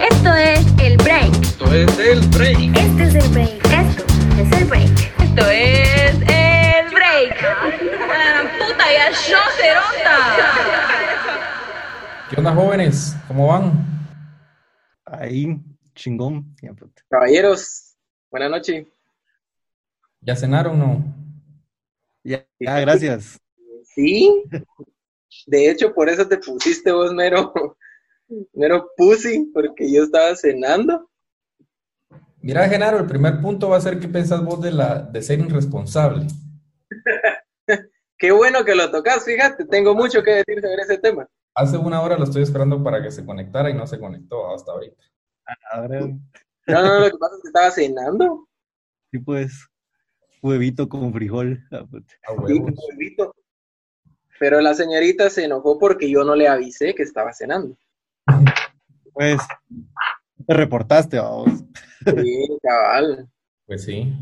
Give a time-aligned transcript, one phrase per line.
[0.00, 1.30] Esto es el break.
[1.42, 2.76] Esto es el break.
[2.76, 3.50] Este es el break.
[3.66, 5.20] Esto es el break.
[5.20, 7.36] Esto es el break.
[8.58, 9.38] Puta, ya yo
[12.30, 13.14] ¿Qué onda, jóvenes?
[13.28, 13.84] ¿Cómo van?
[15.04, 15.60] Ahí,
[15.94, 16.56] chingón.
[17.08, 17.96] Caballeros,
[18.30, 18.86] buenas noches.
[20.22, 21.04] ¿Ya cenaron o no?
[22.24, 23.38] Ya, ya, gracias.
[23.84, 24.44] Sí,
[25.46, 27.52] de hecho, por eso te pusiste vos mero,
[28.52, 31.08] mero pussy, porque yo estaba cenando.
[32.42, 35.38] Mira, Genaro, el primer punto va a ser qué pensás vos de, la, de ser
[35.40, 36.26] irresponsable.
[38.18, 41.26] Qué bueno que lo tocas, fíjate, tengo mucho que decir sobre ese tema.
[41.54, 44.72] Hace una hora lo estoy esperando para que se conectara y no se conectó hasta
[44.72, 45.02] ahorita.
[45.72, 48.46] Ahora, No, no, lo que pasa es que estaba cenando.
[49.10, 49.66] sí, pues,
[50.42, 51.62] huevito con frijol.
[51.72, 52.72] Ah, Sí, huevos.
[52.90, 53.34] huevito.
[54.38, 57.76] Pero la señorita se enojó porque yo no le avisé que estaba cenando.
[59.12, 59.40] Pues,
[60.46, 61.64] te reportaste, vamos.
[62.04, 63.28] Sí, cabal.
[63.66, 64.12] Pues sí.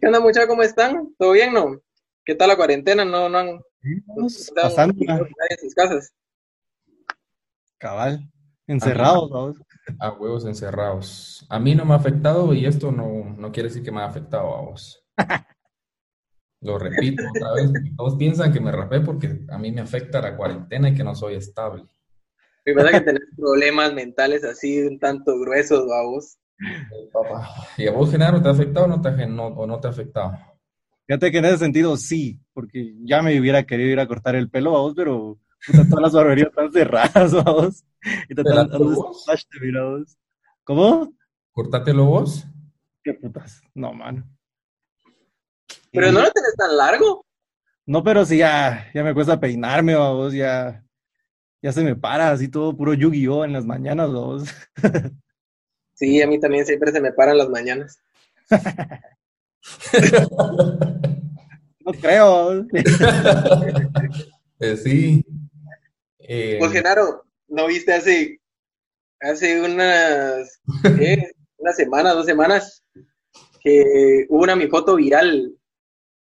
[0.00, 0.48] ¿Qué onda, muchachos?
[0.48, 1.14] ¿Cómo están?
[1.18, 1.80] ¿Todo bien, no?
[2.24, 3.04] ¿Qué tal la cuarentena?
[3.04, 6.12] ¿No, no han, no han- pasando, nadie en sus casas?
[7.78, 8.30] cabal.
[8.66, 9.56] Encerrados, vamos.
[9.98, 11.44] A huevos encerrados.
[11.48, 14.04] A mí no me ha afectado y esto no, no quiere decir que me ha
[14.06, 15.04] afectado a vos.
[16.62, 20.36] Lo repito otra vez, todos piensan que me rapé porque a mí me afecta la
[20.36, 21.84] cuarentena y que no soy estable.
[22.66, 26.38] Me pasa que tenés problemas mentales así un tanto gruesos, vamos.
[27.12, 27.48] Papá.
[27.78, 29.80] ¿Y a vos, Genaro, te ha afectado o no te ha, gen- no- o no
[29.80, 30.32] te ha afectado?
[31.06, 34.50] Fíjate que en ese sentido sí, porque ya me hubiera querido ir a cortar el
[34.50, 37.84] pelo, vamos, pero puta, todas las barberías están cerradas, vamos.
[38.28, 39.26] Y te ¿Pelátelo están dando vos?
[40.64, 41.12] ¿Cómo?
[41.52, 42.46] Cortátelo vos.
[43.02, 43.60] ¿Qué putas?
[43.74, 44.24] No, mano.
[45.92, 47.24] Pero no lo tenés tan largo.
[47.86, 50.84] No, pero sí, ya, ya me cuesta peinarme, vamos, ya,
[51.62, 54.48] ya se me para así todo puro Yu-Gi-Oh en las mañanas, vamos.
[55.94, 57.98] Sí, a mí también siempre se me paran las mañanas.
[61.82, 62.66] No creo.
[64.62, 65.24] Eh, sí.
[66.18, 68.38] Eh, Pues Genaro, ¿no viste hace,
[69.18, 70.60] hace unas,
[70.98, 71.30] ¿qué?
[71.56, 72.84] Una semana, dos semanas,
[73.62, 75.56] que hubo una mi foto viral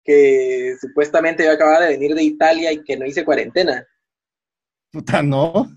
[0.02, 3.86] que supuestamente yo acababa de venir de Italia y que no hice cuarentena.
[4.92, 5.68] Puta, no.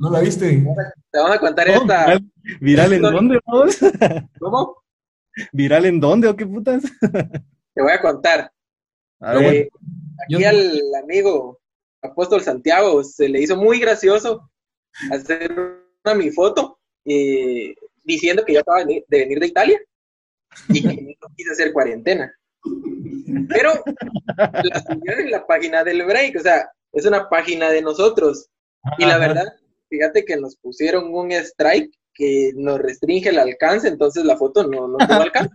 [0.00, 0.64] ¿No la viste?
[1.10, 2.06] Te vamos a contar No, esta.
[2.06, 2.30] ¿Viral,
[2.60, 3.78] viral en dónde, vamos?
[4.40, 4.76] ¿Cómo?
[5.52, 6.82] ¿Viral en dónde o qué putas?
[7.00, 8.50] Te voy a contar.
[9.20, 9.68] A Pero ver, Eh,
[10.28, 11.60] Yo- aquí al amigo
[12.02, 14.50] Apóstol Santiago se le hizo muy gracioso
[15.12, 15.52] hacer
[16.04, 17.74] una mi foto eh,
[18.04, 19.80] diciendo que yo acababa de venir- de venir de Italia
[20.68, 20.88] y que
[21.20, 22.32] no quise hacer cuarentena.
[23.48, 23.72] Pero
[24.36, 28.48] la subieron en la página del break, o sea, es una página de nosotros.
[28.98, 29.26] Y la Ajá.
[29.26, 29.54] verdad,
[29.88, 34.88] fíjate que nos pusieron un strike que nos restringe el alcance, entonces la foto no,
[34.88, 35.54] no tuvo alcance.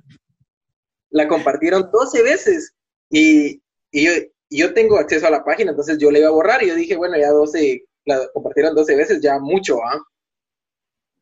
[1.10, 2.74] La compartieron 12 veces
[3.10, 3.62] y,
[3.92, 4.12] y yo,
[4.50, 6.76] y yo tengo acceso a la página, entonces yo le iba a borrar y yo
[6.76, 10.02] dije, bueno, ya 12, la compartieron 12 veces, ya mucho, ¿ah?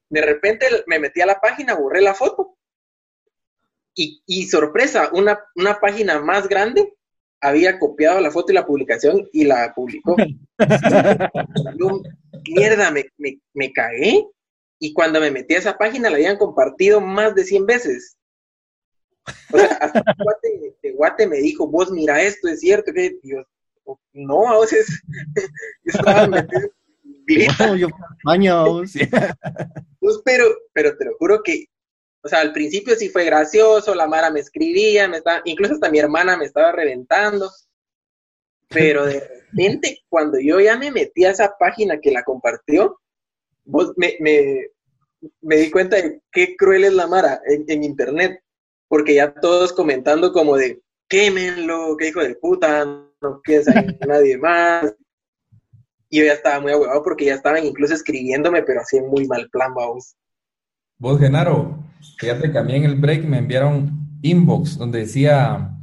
[0.10, 2.56] De repente me metí a la página, borré la foto
[3.96, 6.94] y, y sorpresa, una, una página más grande
[7.42, 10.16] había copiado la foto y la publicación y la publicó.
[11.80, 12.02] Yo,
[12.50, 14.26] mierda, me, me, me cagué.
[14.80, 18.18] Y cuando me metí a esa página la habían compartido más de 100 veces.
[19.52, 22.92] O sea, hasta Guate, de Guate me dijo, vos mira esto, es cierto.
[22.94, 23.44] que yo,
[24.14, 25.02] no, a veces
[25.36, 25.44] yo
[25.86, 26.70] estaba metido.
[27.76, 27.88] Yo
[28.24, 28.94] vamos.
[30.00, 31.66] pues, pero, pero te lo juro que,
[32.26, 35.92] o sea, al principio sí fue gracioso, la Mara me escribía, me estaba, incluso hasta
[35.92, 37.52] mi hermana me estaba reventando.
[38.68, 43.00] Pero de repente, cuando yo ya me metí a esa página que la compartió,
[43.64, 44.72] vos me, me,
[45.42, 48.40] me di cuenta de qué cruel es la Mara en, en internet.
[48.88, 54.40] Porque ya todos comentando como de, quémenlo, qué hijo de puta, no quieres a nadie
[54.40, 54.96] más.
[56.10, 59.28] Y yo ya estaba muy ahuevado porque ya estaban incluso escribiéndome, pero así en muy
[59.28, 60.16] mal plan, vamos.
[60.98, 61.84] Vos, Genaro,
[62.18, 65.78] fíjate que a mí en el break me enviaron inbox donde decía,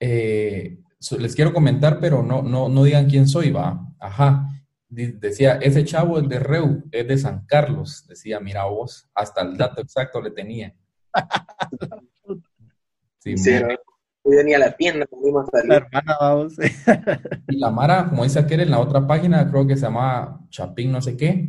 [0.00, 0.78] eh,
[1.18, 3.86] les quiero comentar, pero no, no, no digan quién soy, va.
[3.98, 4.48] Ajá.
[4.88, 8.06] Decía, ese chavo es de Reu, es de San Carlos.
[8.08, 10.74] Decía, mira vos, hasta el dato exacto le tenía.
[13.20, 13.50] Sí, Sí.
[14.30, 15.68] Yo venía a la tienda, a salir.
[15.68, 16.54] La hermana, vamos.
[17.48, 20.92] Y la Mara, como dice aquel en la otra página, creo que se llama Chapín
[20.92, 21.48] no sé qué,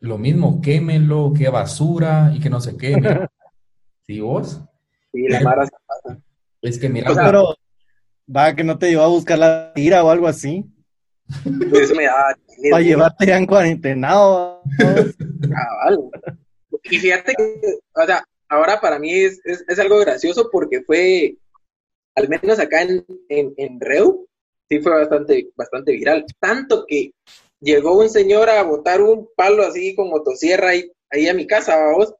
[0.00, 2.96] lo mismo, quémenlo, qué basura y que no sé qué.
[2.96, 3.30] mira.
[4.06, 4.60] ¿Sí vos?
[5.12, 6.20] Sí, la Mara se pasa.
[6.62, 7.54] Es que mira, Pero,
[8.34, 10.64] va, que no te llevó a buscar la tira o algo así.
[11.44, 14.62] Pues eso me daba chile, Para llevarte ya en cuarentenado.
[14.78, 16.10] cabal.
[16.84, 17.60] Y fíjate que,
[17.94, 21.36] o sea, ahora para mí es, es, es algo gracioso porque fue,
[22.16, 24.26] al menos acá en, en, en Reu,
[24.68, 26.24] sí fue bastante, bastante viral.
[26.40, 27.12] Tanto que
[27.60, 31.76] llegó un señor a botar un palo así con motosierra ahí, ahí a mi casa,
[31.76, 32.14] vamos.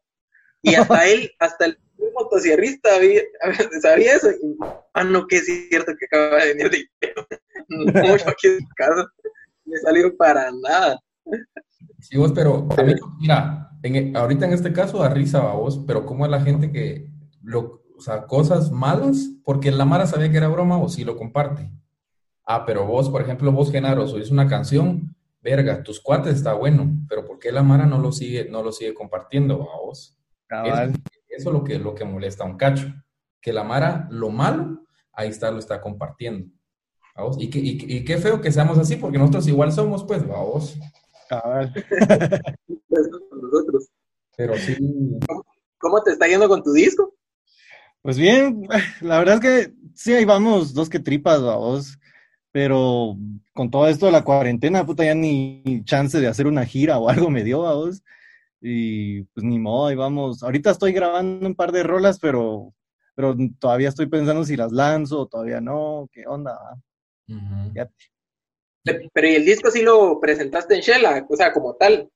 [0.63, 1.79] Y hasta él, hasta el
[2.15, 2.91] motosierrista
[3.83, 4.31] sabía eso.
[4.31, 4.57] Y,
[4.95, 6.89] ah, no, que es cierto que acaba de venir de
[7.71, 9.07] yo aquí en casa
[9.65, 11.01] no he salido para nada.
[12.01, 15.55] Sí, vos, pero a mí, mira, en e- ahorita en este caso da risa a
[15.55, 17.09] vos, pero ¿cómo es la gente que,
[17.43, 21.17] lo, o sea, cosas malas, porque la Mara sabía que era broma o sí lo
[21.17, 21.71] comparte?
[22.45, 26.91] Ah, pero vos, por ejemplo, vos, Genaro, subís una canción, verga, tus cuates está bueno,
[27.09, 30.17] pero ¿por qué la Mara no lo sigue, no lo sigue compartiendo a vos?
[30.47, 30.91] Cabal.
[30.91, 32.87] Eso, eso es lo que, lo que molesta a un cacho,
[33.41, 36.51] que la Mara, lo malo, ahí está, lo está compartiendo.
[37.15, 37.37] ¿a vos?
[37.41, 40.27] Y, que- y, y qué feo que seamos así, porque nosotros igual somos, pues, a
[40.27, 40.77] vos.
[41.29, 41.73] Cabal.
[42.89, 43.89] Pues, con nosotros.
[44.37, 44.77] Pero sí,
[45.79, 47.15] ¿Cómo te está yendo con tu disco?
[48.03, 48.67] Pues bien,
[49.01, 51.99] la verdad es que sí, ahí vamos, dos que tripas, vamos.
[52.53, 53.17] Pero
[53.55, 57.09] con todo esto de la cuarentena, puta, ya ni chance de hacer una gira o
[57.09, 58.03] algo me dio, vamos.
[58.61, 60.43] Y pues ni modo, ahí vamos.
[60.43, 62.75] Ahorita estoy grabando un par de rolas, pero,
[63.15, 66.09] pero todavía estoy pensando si las lanzo o todavía no.
[66.13, 66.59] ¿Qué onda?
[67.29, 67.73] Ujú.
[67.75, 67.89] Ya-
[69.13, 71.27] Pero ¿y el disco sí lo presentaste en Shella?
[71.29, 72.11] O sea, como tal.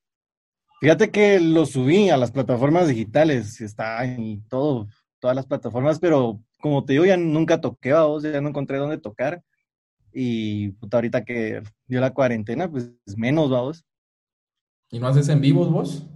[0.80, 4.86] Fíjate que lo subí a las plataformas digitales, está en todo,
[5.18, 8.98] todas las plataformas, pero como te digo, ya nunca toqué, vamos, ya no encontré dónde
[8.98, 9.42] tocar.
[10.16, 13.84] Y puta, ahorita que dio la cuarentena, pues menos, vamos.
[14.90, 16.06] ¿Y no haces en vivos vos?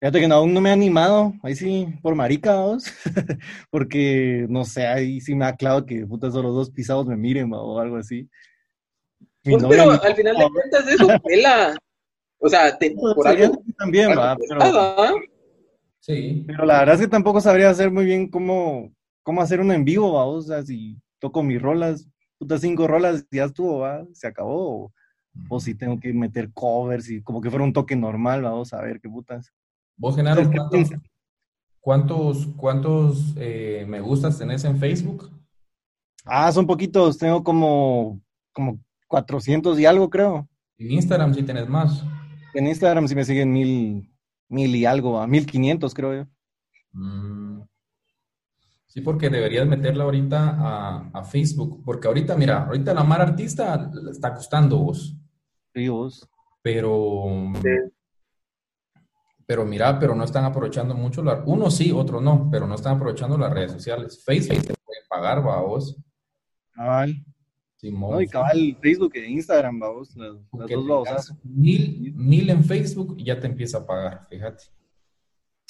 [0.00, 2.86] Fíjate que no, aún no me he animado, ahí sí, por marica, vamos.
[3.70, 7.52] Porque, no sé, ahí sí me ha claro que puta, solo dos pisados me miren,
[7.52, 8.28] va, o algo así.
[9.44, 11.76] Pues, pero al final de cuentas eso pela.
[12.38, 13.62] O sea, te, por algo.
[13.78, 14.58] también, por va, pero...
[14.58, 15.12] ¿va?
[16.00, 16.44] Sí.
[16.46, 18.92] Pero la verdad es que tampoco sabría hacer muy bien cómo,
[19.22, 20.24] cómo hacer uno en vivo, ¿va?
[20.24, 22.08] O sea, si toco mis rolas,
[22.42, 24.04] putas cinco rolas, ya estuvo, ¿va?
[24.12, 24.86] Se acabó.
[24.86, 24.92] O,
[25.48, 28.82] o si tengo que meter covers y como que fuera un toque normal, vamos a
[28.82, 29.52] ver qué putas.
[29.96, 30.90] Vos, Genaro, ¿Qué ¿cuántos,
[31.80, 35.30] cuántos, cuántos, eh, me gustas tenés en Facebook?
[36.24, 38.20] Ah, son poquitos, tengo como,
[38.52, 40.48] como 400 y algo, creo.
[40.78, 42.04] En Instagram sí tenés más.
[42.54, 44.12] En Instagram sí me siguen mil,
[44.48, 45.28] mil y algo, ¿va?
[45.28, 46.26] 1500, creo yo.
[46.92, 47.41] Mm.
[48.92, 53.90] Sí, porque deberías meterla ahorita a, a Facebook, porque ahorita, mira, ahorita la Mara Artista
[53.90, 55.16] le está costando vos,
[55.74, 56.28] Sí, vos.
[56.60, 57.24] pero,
[59.46, 62.96] pero mira, pero no están aprovechando mucho, la, uno sí, otro no, pero no están
[62.96, 64.22] aprovechando las redes sociales.
[64.26, 65.96] Facebook te pueden pagar, va vos.
[66.72, 67.14] Cabal.
[67.76, 68.10] Simón.
[68.12, 71.34] No, y cabal, Facebook e Instagram, vamos, las, las Porque dos babosas.
[71.44, 74.64] mil, mil en Facebook y ya te empieza a pagar, fíjate.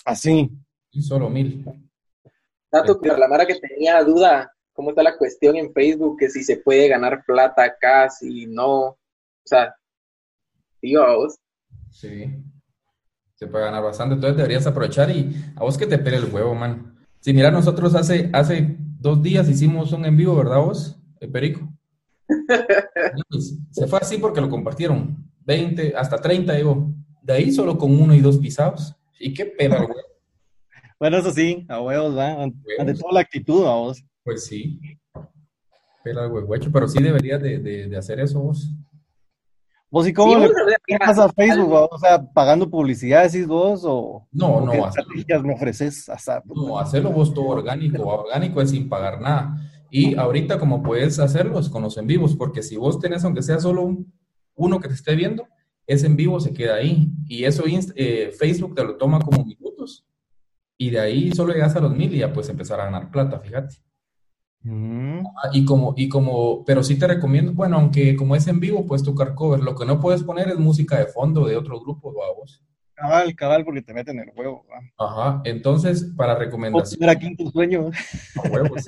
[0.05, 0.51] Así.
[0.91, 1.65] Y solo mil.
[2.73, 6.17] Dato para la Mara que tenía duda, ¿cómo está la cuestión en Facebook?
[6.19, 8.79] Que si se puede ganar plata acá, si no.
[8.81, 8.99] O
[9.45, 9.77] sea,
[10.81, 11.39] tío, a vos.
[11.91, 12.25] Sí.
[13.35, 14.15] Se puede ganar bastante.
[14.15, 16.97] Entonces deberías aprovechar y a vos que te pele el huevo, man.
[17.21, 20.99] Sí, mira, nosotros hace, hace dos días hicimos un en vivo, ¿verdad vos?
[21.21, 21.69] El Perico.
[23.29, 25.31] Pues, se fue así porque lo compartieron.
[25.45, 26.91] 20, hasta 30, digo.
[27.21, 28.95] De ahí solo con uno y dos pisados.
[29.19, 30.12] Y qué pena, el huevo.
[31.03, 32.45] Bueno, eso sí, a huevos, ¿va?
[32.45, 34.05] Ante toda la actitud, vamos.
[34.23, 34.79] Pues sí.
[36.05, 38.71] Pela el huehuecho, pero sí deberías de, de- de hacer eso vos.
[39.91, 40.57] ¿Vos y cómo Sí, le vos,
[40.87, 41.73] ¿Qué pasa a Facebook?
[41.73, 41.87] va?
[41.87, 46.05] O sea, pagando publicidad, decís vos, o, No, o qué no, así- estrategias me ofreces?
[46.21, 48.05] Sea, No, hacerlo vos todo orgánico.
[48.07, 49.57] Orgánico es sin pagar nada.
[49.91, 53.43] Y ahorita como puedes hacerlo es con los en vivos, porque si vos tenés, aunque
[53.43, 54.13] sea solo un-
[54.55, 55.49] uno que te esté viendo,
[55.85, 57.09] ese en vivo se queda ahí.
[57.27, 57.65] Y eso
[57.97, 60.07] eh, Facebook te lo toma como minutos.
[60.83, 63.39] Y de ahí solo llegas a los mil y ya puedes empezar a ganar plata,
[63.39, 63.77] fíjate.
[64.65, 68.59] Mm, Ah, Y como, y como, pero sí te recomiendo, bueno, aunque como es en
[68.59, 69.61] vivo, puedes tocar cover.
[69.61, 72.65] Lo que no puedes poner es música de fondo de otro grupo, ¿va vos.
[72.97, 74.65] cabal, cabal, porque te meten el huevo.
[74.71, 75.07] ¿va?
[75.07, 77.09] Ajá, entonces, para recomendación.
[77.09, 77.91] aquí en tu sueño.
[78.45, 78.85] A huevos.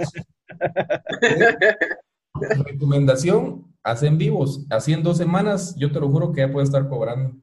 [2.64, 4.66] Recomendación, haz en vivos.
[4.70, 7.36] Así en dos semanas, yo te lo juro que ya puedes estar cobrando.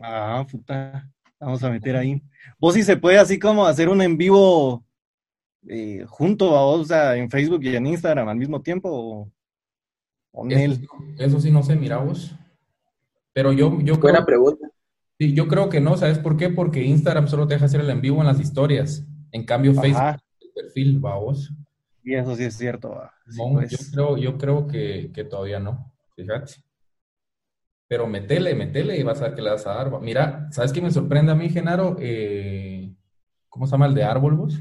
[0.00, 1.11] Ah, puta.
[1.42, 2.22] Vamos a meter ahí.
[2.60, 4.84] Vos sí se puede así como hacer un en vivo
[5.68, 8.88] eh, junto a vos, o sea, en Facebook y en Instagram al mismo tiempo.
[8.90, 9.30] O,
[10.30, 10.80] o Eso,
[11.18, 12.32] eso sí no sé, mira vos.
[13.32, 14.68] Pero yo, yo creo, Buena pregunta.
[15.18, 16.48] sí, yo creo que no, ¿sabes por qué?
[16.48, 19.04] Porque Instagram solo te deja hacer el en vivo en las historias.
[19.32, 20.20] En cambio, Facebook, Ajá.
[20.40, 21.52] el perfil, va vos.
[22.04, 22.90] Y eso sí es cierto.
[22.90, 23.12] va.
[23.28, 23.70] Sí, Mon, pues.
[23.70, 26.52] yo creo, yo creo que, que todavía no, fíjate.
[27.92, 29.92] Pero metele, metele y vas a ver que le vas a dar.
[29.92, 30.00] va.
[30.00, 31.94] Mira, ¿sabes qué me sorprende a mí, Genaro?
[32.00, 32.90] Eh,
[33.50, 34.58] ¿cómo se llama el de árbol, vos?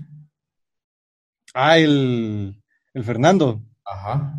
[1.53, 2.61] Ah, el,
[2.93, 3.61] el Fernando.
[3.85, 4.38] Ajá.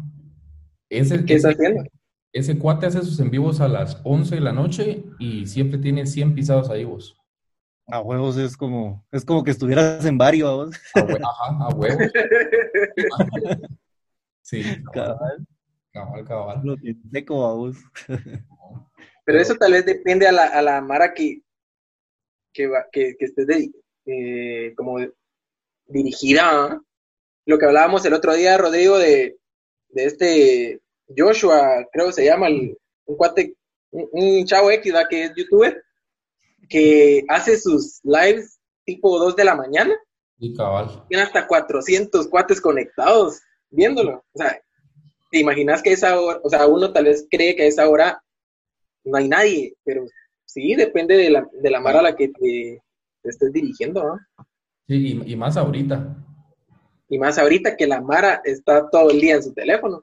[0.90, 1.84] Ese, ¿Qué está ese, haciendo?
[2.34, 6.04] ese cuate hace sus en vivos a las 11 de la noche y siempre tiene
[6.04, 7.16] 100 pisados ahí, vos.
[7.86, 10.52] A huevos es como, es como que estuvieras en varios.
[10.66, 10.76] vos.
[10.96, 12.12] A hue- Ajá, a huevos.
[14.42, 15.16] Sí, cabal,
[15.92, 16.60] Cabal, cabal, cabal.
[16.64, 17.76] lo que seco a vos.
[19.24, 21.42] Pero eso tal vez depende a la, a la Mara que,
[22.52, 23.70] que, va- que, que esté de-
[24.06, 24.98] eh, como
[25.86, 26.42] dirigida.
[26.44, 26.82] ¿ah?
[27.46, 29.38] Lo que hablábamos el otro día, Rodrigo, de,
[29.88, 30.80] de este
[31.16, 32.76] Joshua, creo que se llama, el-
[33.06, 33.56] un cuate,
[33.90, 35.06] un, un chavo X, ¿va?
[35.08, 35.82] que es youtuber,
[36.68, 39.94] que hace sus lives tipo 2 de la mañana,
[40.38, 41.04] Sí, cabal.
[41.08, 44.24] tiene hasta 400 cuates conectados viéndolo.
[44.32, 44.60] O sea,
[45.30, 48.22] te imaginas que esa hora, o sea, uno tal vez cree que a esa hora
[49.04, 50.04] no hay nadie, pero
[50.44, 52.82] sí, depende de la, de la mara a la que te,
[53.22, 54.18] te estés dirigiendo, ¿no?
[54.86, 56.16] Sí, y, y más ahorita.
[57.08, 60.02] Y más ahorita que la mara está todo el día en su teléfono.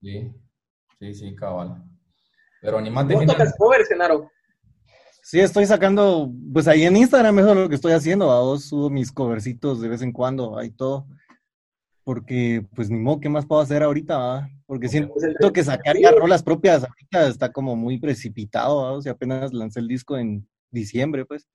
[0.00, 0.30] Sí,
[0.98, 1.82] sí, sí, cabal.
[2.60, 3.38] Pero animate, ¿Vos Genaro.
[3.38, 4.30] tocas covers, Genaro?
[5.22, 8.64] Sí, estoy sacando, pues ahí en Instagram eso es lo que estoy haciendo, a vos
[8.64, 11.06] subo mis covercitos de vez en cuando, ahí todo.
[12.10, 14.18] Porque, pues ni modo, ¿qué más puedo hacer ahorita?
[14.18, 14.50] va?
[14.66, 18.92] Porque siento Pues, el- que sacar ya rolas propias ahorita está como muy precipitado, ¿va?
[18.94, 21.46] o sea, apenas lancé el disco en diciembre, pues.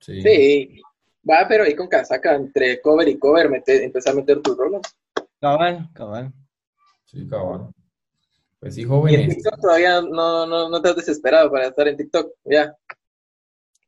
[0.00, 0.80] Sí, Sí.
[1.30, 4.80] Va, pero ahí con casaca, entre cover y cover, mete, empezar a meter tus rolas.
[5.38, 6.32] Cabal, cabal.
[7.04, 7.68] sí, cabal.
[8.60, 9.34] Pues sí, Y en jóvenes.
[9.36, 12.32] TikTok todavía no, no, no te has desesperado para estar en TikTok.
[12.46, 12.74] Ya.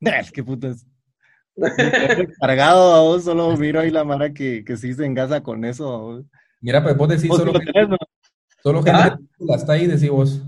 [0.34, 0.86] Qué putas.
[2.40, 5.98] Cargado a vos, solo miro ahí la mara que, que sí se engasa con eso.
[5.98, 6.24] vos.
[6.60, 7.96] Mira, pues vos decís Vos solo lo gente, tenés, ¿no?
[8.62, 9.16] solo gente ¿Ah?
[9.16, 10.42] ridícula está ahí, decís vos.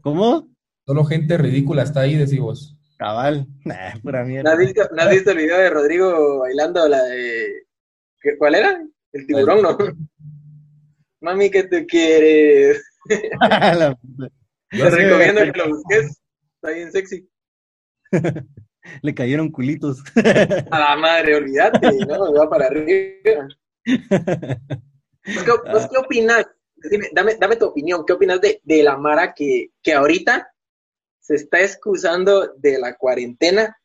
[0.00, 0.48] ¿Cómo?
[0.86, 2.76] Solo gente ridícula está ahí, decís vos.
[2.98, 3.46] Cabal.
[3.64, 4.52] Nah, pura ¿No mierda.
[4.52, 7.64] has visto, no has visto el video de Rodrigo bailando la de...
[8.20, 8.82] ¿qué- ¿Cuál era?
[9.12, 9.76] El tiburón, ¿no?
[11.20, 12.82] Mami, que tú quieres?
[13.40, 14.28] La puta.
[14.72, 16.20] Yo Te recomiendo que lo busques.
[16.56, 17.28] Está bien sexy.
[19.02, 20.02] Le cayeron culitos.
[20.70, 22.32] A la madre, olvídate, ¿no?
[22.34, 23.48] Va para arriba.
[23.86, 26.46] ¿Vos qué, vos qué opinas?
[26.90, 28.04] Dime, dame, dame tu opinión.
[28.06, 30.52] ¿Qué opinas de, de la Mara que, que ahorita
[31.20, 33.78] se está excusando de la cuarentena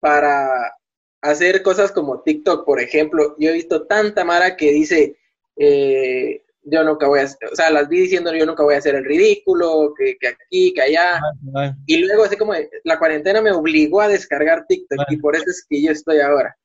[0.00, 0.74] para
[1.20, 3.36] hacer cosas como TikTok, por ejemplo?
[3.38, 5.18] Yo he visto tanta Mara que dice,
[5.56, 8.94] eh, yo nunca voy a, o sea, las vi diciendo yo nunca voy a hacer
[8.94, 11.20] el ridículo, que, que aquí, que allá.
[11.44, 11.76] Cabal.
[11.86, 12.54] Y luego así como
[12.84, 15.06] la cuarentena me obligó a descargar TikTok Bueno.
[15.10, 16.56] y por eso es que yo estoy ahora.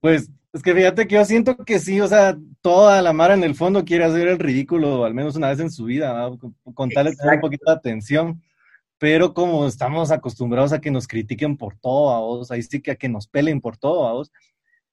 [0.00, 3.44] Pues es que fíjate que yo siento que sí, o sea, toda la mara en
[3.44, 6.36] el fondo quiere hacer el ridículo al menos una vez en su vida, ¿va?
[6.74, 8.42] con, tal de tener un poquito de atención.
[8.98, 12.90] Pero como estamos acostumbrados a que nos critiquen por todo, a vos, ahí sí que
[12.90, 14.32] a que nos pelen por todo, a vos.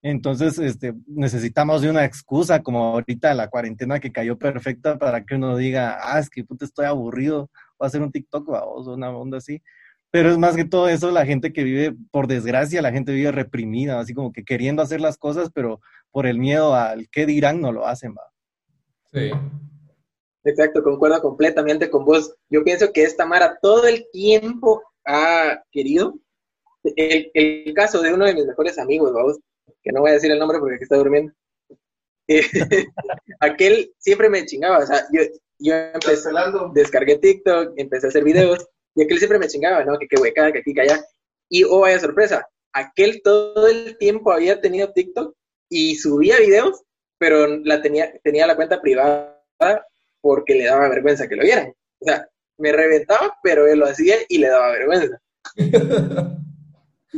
[0.08, 5.34] Entonces, este, necesitamos de una excusa, como ahorita la cuarentena que cayó perfecta para que
[5.34, 8.86] uno diga, ah, es que puta, estoy aburrido, voy a hacer un TikTok, a vos,
[8.86, 9.64] una onda así.
[10.12, 13.32] Pero es más que todo eso, la gente que vive, por desgracia, la gente vive
[13.32, 15.82] reprimida, así como que queriendo hacer las cosas, pero
[16.12, 18.32] por el miedo al qué dirán no lo hacen, va.
[19.12, 19.32] Sí.
[20.44, 22.36] Exacto, concuerdo completamente con vos.
[22.52, 26.14] Yo pienso que esta Mara todo el tiempo ha querido.
[26.84, 29.40] El, el caso de uno de mis mejores amigos, vamos,
[29.86, 31.32] que no voy a decir el nombre porque aquí está durmiendo.
[32.28, 32.42] Eh,
[33.40, 35.22] aquel siempre me chingaba, o sea, yo,
[35.60, 36.30] yo empecé,
[36.74, 40.00] descargué TikTok, empecé a hacer videos, y aquel siempre me chingaba, ¿no?
[40.00, 41.06] Que qué hueca, que aquí, que allá.
[41.50, 45.36] Y, oh, vaya sorpresa, aquel todo el tiempo había tenido TikTok
[45.70, 46.84] y subía videos,
[47.20, 49.40] pero la tenía, tenía la cuenta privada
[50.22, 51.74] porque le daba vergüenza que lo vieran.
[52.00, 52.28] O sea,
[52.58, 55.22] me reventaba, pero él lo hacía y le daba vergüenza.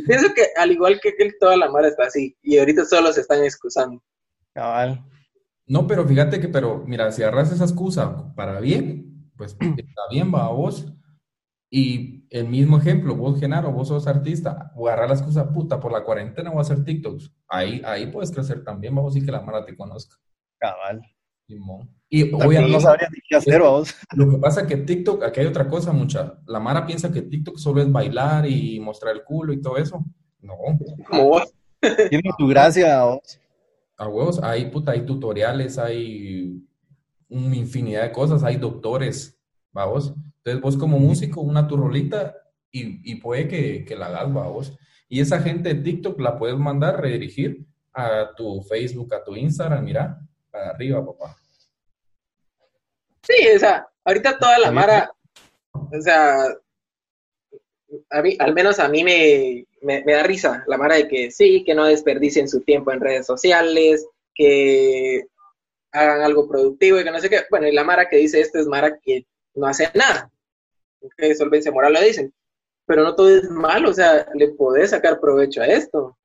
[0.06, 2.38] Pienso que al igual que él, toda la mara está así.
[2.42, 4.02] Y ahorita solo se están excusando.
[4.54, 5.04] Cabal.
[5.66, 10.34] No, pero fíjate que, pero mira, si agarras esa excusa para bien, pues está bien,
[10.34, 10.94] va a vos.
[11.70, 15.92] Y el mismo ejemplo, vos, Genaro, vos sos artista, o agarrar la excusa, puta, por
[15.92, 17.34] la cuarentena voy a hacer TikToks.
[17.50, 20.16] Ahí, ahí puedes crecer también, vamos, y que la Mara te conozca.
[20.60, 21.02] Cabal.
[21.48, 21.90] Simón.
[22.10, 23.96] Y obviamente, no sabría ni qué hacer, ¿va vos.
[24.14, 26.40] lo que pasa es que TikTok, aquí hay otra cosa, mucha.
[26.46, 30.04] La Mara piensa que TikTok solo es bailar y mostrar el culo y todo eso.
[30.42, 31.54] No, vos.
[32.10, 33.40] Tiene tu gracia, ¿va vos.
[33.98, 36.62] a huevos, hay, puta, hay tutoriales, hay
[37.30, 39.38] una infinidad de cosas, hay doctores,
[39.72, 40.14] vamos.
[40.38, 42.36] Entonces vos como músico, una tu rolita
[42.72, 44.78] y, y puede que, que la hagas, vamos.
[45.10, 49.84] Y esa gente de TikTok la puedes mandar, redirigir a tu Facebook, a tu Instagram,
[49.84, 50.27] mira,
[50.58, 51.38] para arriba, papá.
[53.22, 55.12] Sí, o sea, ahorita toda la mara
[55.74, 56.46] O sea,
[58.10, 61.30] a mí, al menos a mí me, me, me da risa la mara de que
[61.32, 65.26] sí, que no desperdicien su tiempo en redes sociales, que
[65.92, 67.42] hagan algo productivo y que no sé qué.
[67.50, 70.32] Bueno, y la mara que dice esto es mara que no hace nada.
[71.16, 72.34] Que solvencia moral lo dicen.
[72.86, 76.18] Pero no todo es malo, o sea, le podés sacar provecho a esto.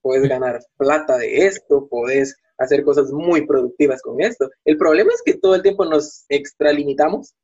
[0.00, 4.50] Puedes ganar plata de esto, podés hacer cosas muy productivas con esto.
[4.64, 7.34] El problema es que todo el tiempo nos extralimitamos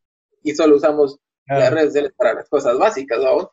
[0.43, 3.51] y solo usamos las redes sociales para las cosas básicas, ¿no?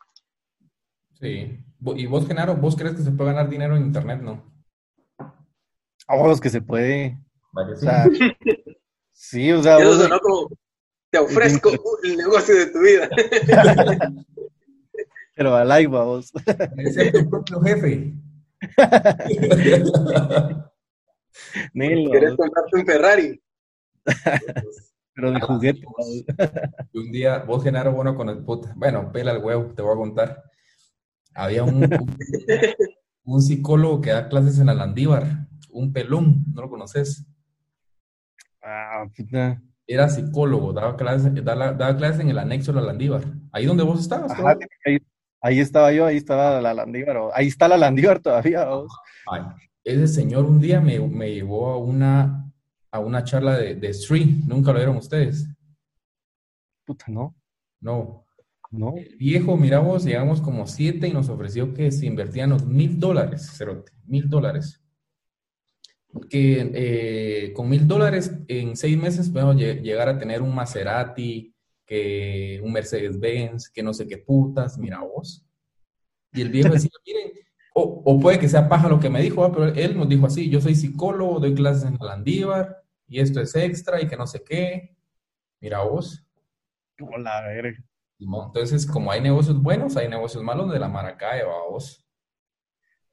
[1.18, 1.58] Sí.
[1.96, 4.42] ¿Y vos, Genaro, vos crees que se puede ganar dinero en internet, no?
[6.08, 7.18] A vos que se puede.
[7.52, 7.86] Vaya, O sí.
[7.86, 8.04] sea,
[9.12, 10.48] sí, o sea, Eso vos- sonó como,
[11.10, 11.70] te ofrezco
[12.04, 13.08] el negocio de tu vida.
[15.34, 16.32] pero a like, vos.
[16.92, 18.12] Ser tu propio jefe.
[21.74, 23.42] Nelo, ¿Quieres comprarte un Ferrari?
[25.14, 25.82] pero de juguete.
[25.86, 26.06] Vos-
[26.92, 28.72] y un día, vos, Genaro, bueno, con el puta.
[28.76, 30.42] Bueno, pela el huevo, te voy a contar.
[31.34, 32.16] Había un, un,
[33.24, 37.26] un psicólogo que da clases en la Landívar, un pelón, ¿no lo conoces?
[38.62, 39.60] Ah, puta.
[39.86, 43.22] Era psicólogo, daba clases, daba, daba clases en el anexo de la Landívar.
[43.52, 44.98] Ahí donde vos estabas, Ajá, ahí,
[45.40, 47.16] ahí estaba yo, ahí estaba la Landívar.
[47.18, 48.92] o- Ahí está la Landívar todavía, vos.
[49.30, 49.42] Ay,
[49.86, 52.52] ese señor un día me, me llevó a una,
[52.90, 54.44] a una charla de, de Street.
[54.46, 55.48] ¿Nunca lo vieron ustedes?
[56.84, 57.34] Puta, no,
[57.80, 58.24] No.
[58.70, 58.94] no.
[58.96, 62.98] El viejo, mira vos, llegamos como siete y nos ofreció que se invertían los mil
[63.00, 64.82] dólares, cerote, mil dólares.
[66.30, 71.52] Que eh, con mil dólares en seis meses podemos lle- llegar a tener un Maserati,
[71.84, 75.44] que un Mercedes-Benz, que no sé qué putas, mira vos.
[76.32, 77.32] Y el viejo decía, miren,
[77.78, 80.24] o, o puede que sea paja lo que me dijo, ah, pero él nos dijo
[80.24, 84.16] así, yo soy psicólogo, doy clases en la Landívar, y esto es extra, y que
[84.16, 84.96] no sé qué.
[85.60, 86.26] Mira vos.
[86.98, 87.78] Como la verga.
[88.16, 92.02] Simón, Entonces, como hay negocios buenos, hay negocios malos de la Maracae, vos.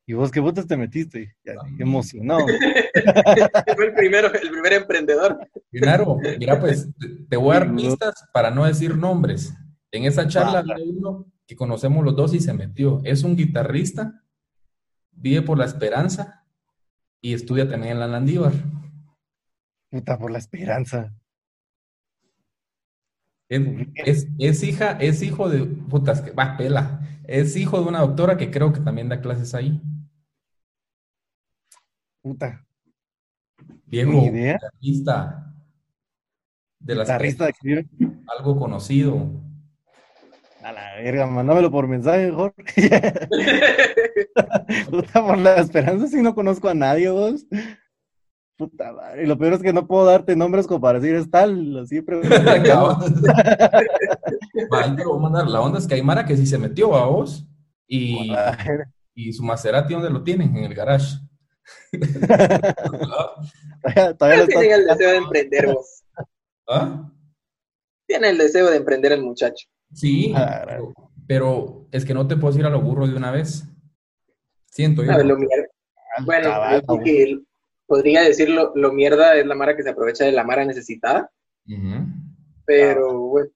[0.06, 1.36] ¿Y vos qué putas te metiste?
[1.44, 2.46] Ya, emocionado.
[3.76, 5.46] Fue el primero, el primer emprendedor.
[5.74, 6.88] Genaro, mira, pues
[7.30, 9.54] te, voy a dar pistas para no decir nombres.
[9.92, 10.76] En esa charla Va.
[10.76, 13.02] había uno que conocemos los dos y se metió.
[13.04, 14.23] Es un guitarrista,
[15.24, 16.44] vive por la esperanza
[17.22, 18.52] y estudia también en la Landívar.
[19.90, 21.16] Puta, por la esperanza.
[23.48, 23.62] Es,
[23.96, 27.00] es, es hija, es hijo de, putas, que va, pela.
[27.24, 29.82] Es hijo de una doctora que creo que también da clases ahí.
[32.22, 32.66] Puta.
[33.90, 34.58] Idea.
[34.80, 35.54] guitarrista
[36.80, 37.88] de las Guitarrista de
[38.38, 39.30] algo conocido.
[40.64, 42.54] A la verga, mándamelo por mensaje, mejor.
[44.90, 47.46] Puta, por la esperanza, si no conozco a nadie, vos.
[48.58, 49.24] Puta madre.
[49.24, 51.98] Y lo peor es que no puedo darte nombres como para decir es tal, así
[51.98, 52.04] ahí
[54.96, 55.48] te lo voy a mandar.
[55.48, 57.46] La onda es que hay Mara que sí se metió a vos
[57.86, 58.32] y,
[59.14, 60.56] y su Maserati, ¿dónde lo tienen?
[60.56, 61.18] En el garage.
[64.18, 66.04] Todavía, todavía lo Tienen el deseo de emprender vos.
[66.70, 67.12] ¿Ah?
[68.08, 69.68] Tiene el deseo de emprender el muchacho.
[69.94, 70.94] Sí, Ah, pero,
[71.28, 73.66] pero es que no te puedo decir a lo burro de una vez.
[74.66, 75.12] Siento yo.
[75.12, 75.70] A ver, lo mier-
[76.26, 77.40] Bueno, cabal, yo creo que
[77.86, 81.32] podría decirlo, lo mierda es la mara que se aprovecha de la mara necesitada,
[82.66, 83.50] pero bueno,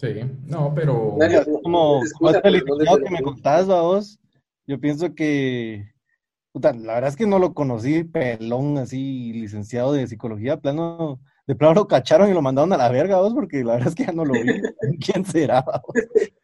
[0.00, 0.08] Sí,
[0.46, 2.42] no, pero No, no, como, desde
[3.04, 4.18] que me contás, vos,
[4.66, 5.92] yo pienso que,
[6.52, 11.54] puta, la verdad es que no lo conocí pelón así, licenciado de psicología, plano, de
[11.54, 14.06] plano lo cacharon y lo mandaron a la verga, vos, porque la verdad es que
[14.06, 14.40] ya no lo vi.
[15.04, 15.60] ¿Quién será?
[15.62, 15.94] vos?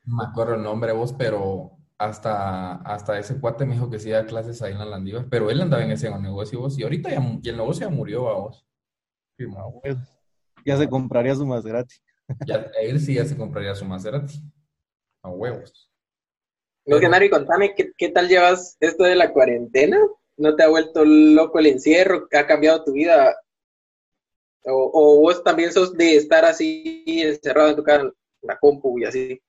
[0.05, 4.11] no me acuerdo el nombre vos, pero hasta, hasta ese cuate me dijo que sí
[4.11, 7.11] da clases ahí en la Landívar, pero él andaba en ese negocio vos, y ahorita
[7.11, 8.67] ya, y el negocio ya murió a vos.
[9.39, 9.47] Sí.
[10.65, 11.95] Ya se compraría su Maserati.
[12.47, 14.41] Ya, él sí ya se compraría su Maserati.
[15.23, 15.91] A huevos.
[16.87, 19.99] Genaro, y contame, ¿qué, ¿qué tal llevas esto de la cuarentena?
[20.37, 22.27] ¿No te ha vuelto loco el encierro?
[22.33, 23.35] ¿Ha cambiado tu vida?
[24.64, 28.11] ¿O, o vos también sos de estar así encerrado en tu casa,
[28.42, 29.42] la compu y así?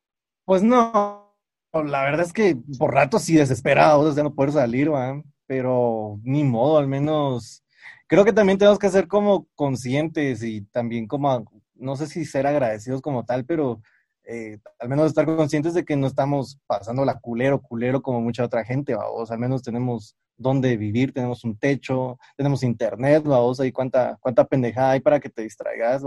[0.46, 1.36] Pues no,
[1.74, 5.22] la verdad es que por rato sí desesperado, de no poder salir, ¿va?
[5.52, 7.62] pero ni modo, al menos
[8.08, 11.46] creo que también tenemos que ser como conscientes y también como,
[11.76, 13.82] no sé si ser agradecidos como tal, pero
[14.24, 18.46] eh, al menos estar conscientes de que no estamos pasando la culero, culero como mucha
[18.46, 23.72] otra gente, vamos, al menos tenemos dónde vivir, tenemos un techo, tenemos internet, vamos, ahí
[23.72, 26.04] cuánta, cuánta pendejada hay para que te distraigas,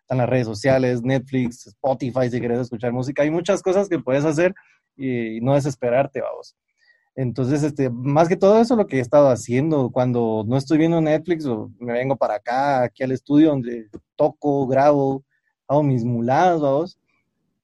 [0.00, 4.24] están las redes sociales, Netflix, Spotify, si quieres escuchar música, hay muchas cosas que puedes
[4.24, 4.54] hacer
[4.96, 6.56] y no desesperarte, vamos.
[7.16, 11.00] Entonces, este, más que todo eso lo que he estado haciendo, cuando no estoy viendo
[11.00, 11.44] Netflix
[11.78, 15.24] me vengo para acá, aquí al estudio donde toco, grabo,
[15.68, 16.98] hago mis muladas, vamos,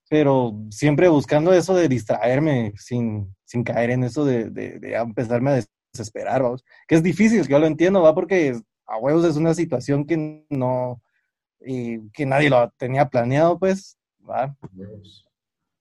[0.09, 5.50] pero siempre buscando eso de distraerme sin, sin caer en eso de, de, de empezarme
[5.50, 5.55] a
[5.96, 6.64] desesperar, vamos.
[6.87, 10.44] Que es difícil, que yo lo entiendo, va, porque a huevos es una situación que
[10.50, 11.02] no,
[11.61, 14.56] y que nadie lo tenía planeado, pues, va.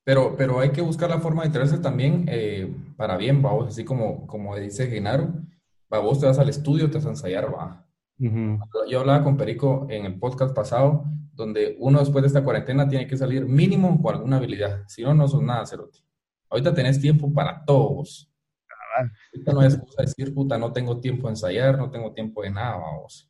[0.04, 3.84] Pero, pero hay que buscar la forma de traerse también eh, para bien, vamos, así
[3.84, 5.34] como, como dice Genaro,
[5.92, 7.86] va, vos te vas al estudio, te vas a ensayar, va.
[8.18, 13.08] Yo hablaba con Perico en el podcast pasado, donde uno después de esta cuarentena tiene
[13.08, 16.00] que salir mínimo con alguna habilidad, si no, no sos nada, cerote.
[16.50, 18.32] Ahorita tenés tiempo para todos.
[19.34, 22.42] Ahorita no hay excusa de decir, puta, no tengo tiempo de ensayar, no tengo tiempo
[22.42, 23.30] de nada, vamos.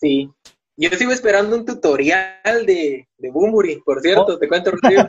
[0.00, 0.30] Sí.
[0.76, 5.04] Yo sigo esperando un tutorial de, de Bumburi, por cierto, te cuento, Rodrigo.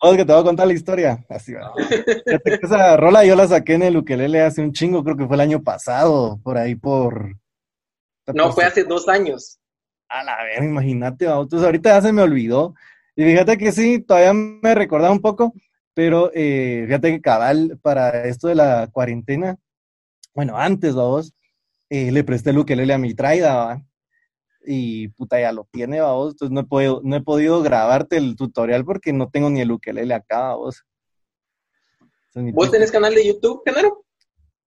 [0.00, 1.24] Vamos que te voy a contar la historia.
[1.28, 1.70] Así va.
[1.76, 5.36] Que Esa rola yo la saqué en el ukelele hace un chingo, creo que fue
[5.36, 7.36] el año pasado, por ahí por...
[8.32, 9.58] No, fue hace dos años.
[10.08, 11.40] A la ver, imagínate, va.
[11.40, 12.74] entonces ahorita ya se me olvidó.
[13.14, 15.52] Y fíjate que sí, todavía me recordaba un poco,
[15.94, 19.56] pero eh, fíjate que cabal para esto de la cuarentena,
[20.34, 21.34] bueno, antes, vamos,
[21.90, 23.82] eh, le presté el ukelele a mi traida, ¿va?
[24.64, 28.36] y puta, ya lo tiene, vamos, entonces no he podido, no he podido grabarte el
[28.36, 30.84] tutorial porque no tengo ni el ukelele acá, vos.
[32.34, 34.04] ¿Vos tenés canal de YouTube, Genaro?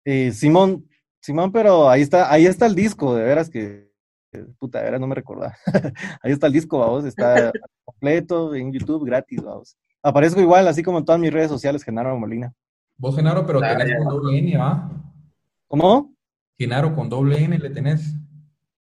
[0.04, 0.88] Eh, Simón,
[1.20, 3.90] Simón, pero ahí está, ahí está el disco, de veras que,
[4.32, 5.56] que, puta, de veras no me recordaba.
[6.22, 7.52] ahí está el disco, vamos, está
[7.84, 9.76] completo en YouTube, gratis, vamos.
[10.04, 12.54] Aparezco igual, así como en todas mis redes sociales, Genaro Molina.
[12.98, 13.96] Vos, Genaro, pero Ah, tenés ya.
[14.04, 14.90] con doble N, ¿va?
[15.66, 16.14] ¿Cómo?
[16.58, 18.12] Genaro con doble N le tenés.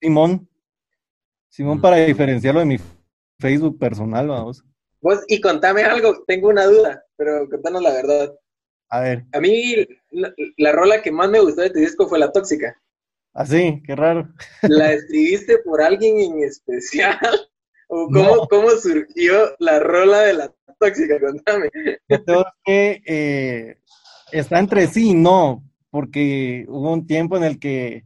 [0.00, 0.48] Simón.
[1.48, 1.80] Simón Mm.
[1.80, 2.76] para diferenciarlo de mi
[3.40, 4.64] Facebook personal, vamos.
[5.00, 8.32] Vos, y contame algo, tengo una duda, pero contanos la verdad.
[8.90, 9.74] A ver, A mí,
[10.10, 12.80] la, la rola que más me gustó de tu disco fue La Tóxica.
[13.34, 14.28] así, qué raro.
[14.62, 17.18] ¿La escribiste por alguien en especial?
[17.88, 18.46] ¿O cómo, No.
[18.48, 21.18] cómo surgió la rola de La Tóxica?
[21.20, 21.68] Contame.
[22.06, 23.78] Creo que eh,
[24.30, 28.04] está entre sí y no, porque hubo un tiempo en el que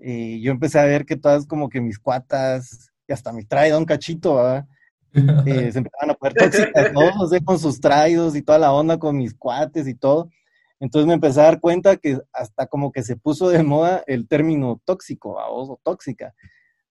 [0.00, 3.78] eh, yo empecé a ver que todas como que mis cuatas, y hasta mi traida
[3.78, 4.66] un cachito, ¿verdad?
[5.46, 7.40] Eh, se empezaban a poner tóxicas todos, ¿eh?
[7.44, 10.28] con sus traidos y toda la onda con mis cuates y todo.
[10.80, 14.28] Entonces me empecé a dar cuenta que hasta como que se puso de moda el
[14.28, 15.70] término tóxico, ¿vaos?
[15.70, 16.34] o tóxica.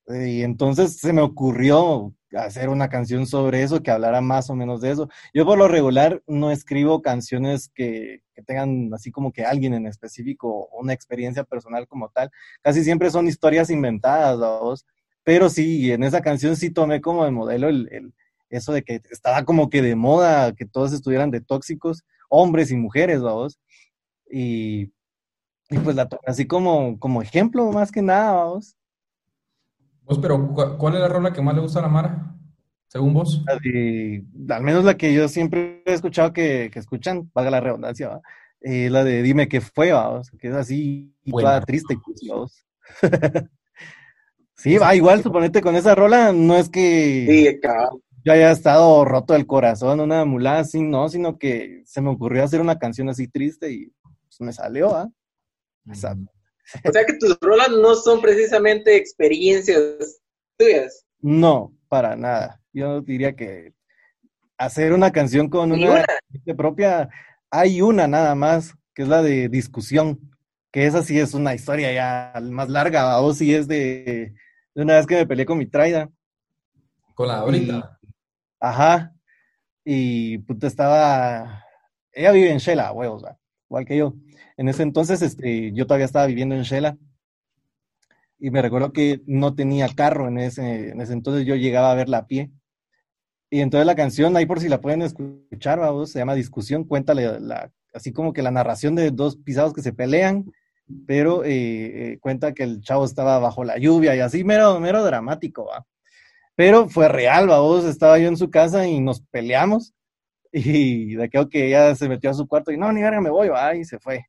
[0.07, 4.55] Eh, Y entonces se me ocurrió hacer una canción sobre eso, que hablara más o
[4.55, 5.09] menos de eso.
[5.33, 9.87] Yo por lo regular no escribo canciones que, que tengan así como que alguien en
[9.87, 12.29] específico, una experiencia personal como tal.
[12.61, 14.85] Casi siempre son historias inventadas, ¿vaos?
[15.23, 18.13] Pero sí, en esa canción sí tomé como de modelo el, el-
[18.49, 22.77] eso de que estaba como que de moda, que todos estuvieran de tóxicos, hombres y
[22.77, 23.59] mujeres, vamos.
[24.31, 24.93] Y,
[25.71, 28.76] y pues la tomé así como, como ejemplo, más que nada, vamos.
[30.07, 32.33] Vos, pero ¿cu- ¿cuál es la rola que más le gusta a la Mara?
[32.87, 33.43] Según vos.
[33.45, 37.59] La de- al menos la que yo siempre he escuchado que, que escuchan, valga la
[37.59, 38.21] redundancia, ¿va?
[38.61, 41.49] Eh, la de Dime qué fue, vamos, que es así, Buena.
[41.49, 42.65] toda triste, y vamos.
[44.55, 47.59] Sí, va, igual, suponete con esa rola, no es que Sí,
[48.25, 52.43] yo haya estado roto del corazón, una mulada así, no, sino que se me ocurrió
[52.43, 55.09] hacer una canción así triste y pues, me salió, ¿ah?
[55.85, 56.31] Exacto.
[56.83, 60.21] O sea que tus rolas no son precisamente experiencias
[60.57, 61.05] tuyas.
[61.19, 62.61] No, para nada.
[62.73, 63.73] Yo diría que
[64.57, 65.99] hacer una canción con una una.
[66.01, 67.09] experiencia propia,
[67.49, 70.19] hay una nada más, que es la de discusión,
[70.71, 74.33] que esa sí es una historia ya más larga, o sí es de,
[74.75, 76.09] de una vez que me peleé con mi traida.
[77.13, 77.99] Con la ahorita.
[78.59, 79.13] Ajá.
[79.83, 81.63] Y puta estaba.
[82.11, 83.23] Ella vive en Shela, huevos,
[83.69, 84.13] igual que yo.
[84.57, 86.97] En ese entonces, este, yo todavía estaba viviendo en Shela.
[88.39, 91.95] Y me recuerdo que no tenía carro en ese, en ese entonces, yo llegaba a
[91.95, 92.51] verla a pie.
[93.49, 97.13] Y entonces la canción, ahí por si la pueden escuchar, vamos, se llama Discusión, cuenta
[97.13, 100.51] la, así como que la narración de dos pisados que se pelean,
[101.05, 105.03] pero eh, eh, cuenta que el chavo estaba bajo la lluvia y así, mero, mero
[105.03, 105.85] dramático, va.
[106.55, 109.93] Pero fue real, vos, estaba yo en su casa y nos peleamos.
[110.53, 113.29] Y de aquello que ella se metió a su cuarto y no, ni verga, me
[113.29, 114.25] voy, va, y se fue.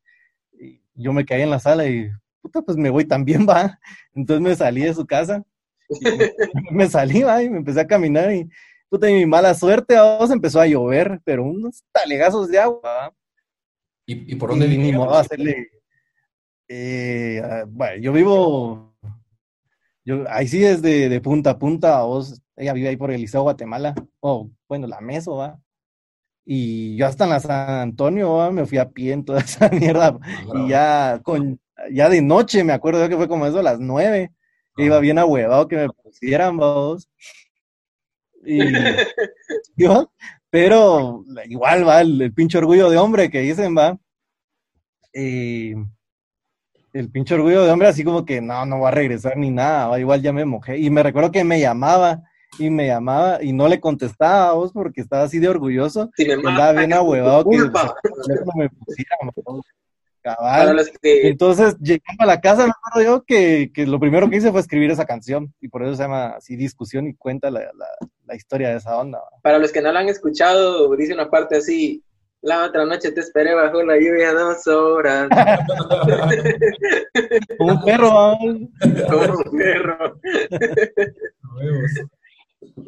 [0.99, 2.11] Yo me caí en la sala y,
[2.43, 3.79] puta, pues me voy también, va.
[4.15, 5.45] Entonces me salí de su casa.
[5.89, 6.01] y
[6.75, 8.49] me, salí, va, y me empecé a caminar y,
[8.89, 13.15] puta, y mi mala suerte, vos, empezó a llover, pero unos talegazos de agua, va.
[14.07, 15.71] ¿Y, y por dónde Y modo hacerle.
[16.69, 18.97] Eh, ah, bueno, yo vivo.
[20.05, 23.43] Yo, ahí sí desde de punta a punta, vos, ella vive ahí por el Liceo
[23.43, 25.61] Guatemala, o bueno, la Meso, va.
[26.51, 30.19] Y yo hasta en la San Antonio, me fui a pie en toda esa mierda.
[30.55, 31.61] Y ya con,
[31.93, 34.33] ya de noche, me acuerdo yo que fue como eso a las nueve,
[34.79, 37.07] iba bien ahuevado que me pusieran, vos.
[38.47, 38.61] Y,
[39.77, 40.11] yo,
[40.49, 43.99] pero igual va el, el pinche orgullo de hombre que dicen, va.
[45.13, 49.89] El pinche orgullo de hombre, así como que no, no va a regresar ni nada,
[49.89, 50.79] va, igual ya me mojé.
[50.79, 52.23] Y me recuerdo que me llamaba
[52.59, 56.11] y me llamaba y no le contestaba a vos porque estaba así de orgulloso.
[56.17, 57.95] Si me Andaba bien ahuevado que el culpa.
[58.27, 59.17] teléfono me pusiera,
[60.23, 60.91] cabal.
[61.01, 64.51] que Entonces, llegando a la casa, me acuerdo yo que, que lo primero que hice
[64.51, 68.09] fue escribir esa canción y por eso se llama así Discusión y cuenta la, la-
[68.27, 69.21] la historia de esa onda.
[69.43, 72.03] Para los que no lo han escuchado, dice una parte así,
[72.43, 75.29] la otra noche te esperé bajo la lluvia dos horas,
[77.59, 78.37] Como un perro,
[79.09, 80.21] como un perro.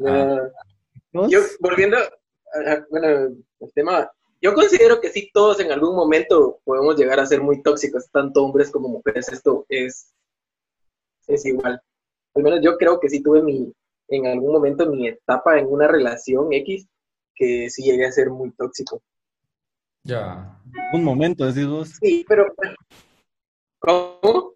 [0.06, 0.48] Ah,
[1.28, 3.08] yo, volviendo, a- a- bueno,
[3.60, 7.62] el tema, yo considero que sí, todos en algún momento podemos llegar a ser muy
[7.62, 10.12] tóxicos, tanto hombres como mujeres, esto es,
[11.26, 11.80] es igual.
[12.34, 13.72] Al menos yo creo que sí tuve mi,
[14.08, 16.86] en algún momento mi etapa en una relación X,
[17.34, 19.02] que sí llegué a ser muy tóxico.
[20.04, 20.58] Ya.
[20.92, 21.90] Un momento, decís vos.
[22.00, 22.46] Sí, pero...
[23.78, 24.54] ¿Cómo?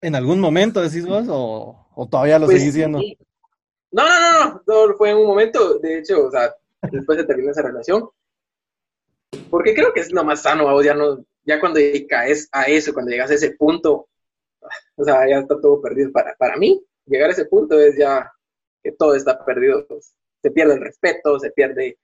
[0.00, 2.98] ¿En algún momento decís vos o, o todavía lo Pues, seguís siendo?
[3.00, 3.18] sí.
[3.96, 6.54] No, no, no, no, no, fue en un momento, de hecho, o sea,
[6.92, 8.10] después de terminar esa relación,
[9.48, 12.92] porque creo que es lo más sano, vos ya no, ya cuando caes a eso,
[12.92, 14.06] cuando llegas a ese punto,
[14.96, 18.30] o sea, ya está todo perdido para, para mí, llegar a ese punto es ya
[18.82, 21.98] que todo está perdido, pues, se pierde el respeto, se pierde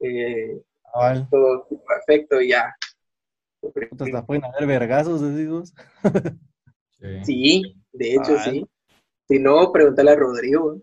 [0.00, 0.62] eh,
[1.30, 2.74] todo tipo de afecto y ya.
[4.00, 5.20] Hasta pueden haber vergazos.
[6.98, 7.24] Sí.
[7.24, 8.66] Sí, de hecho sí.
[9.28, 10.80] Si no, pregúntale a Rodrigo,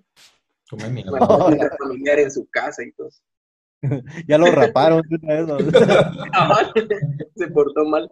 [0.77, 3.09] Familiar en su casa y todo.
[4.27, 5.57] Ya lo raparon de una vez, ¿no?
[7.35, 8.09] se portó mal.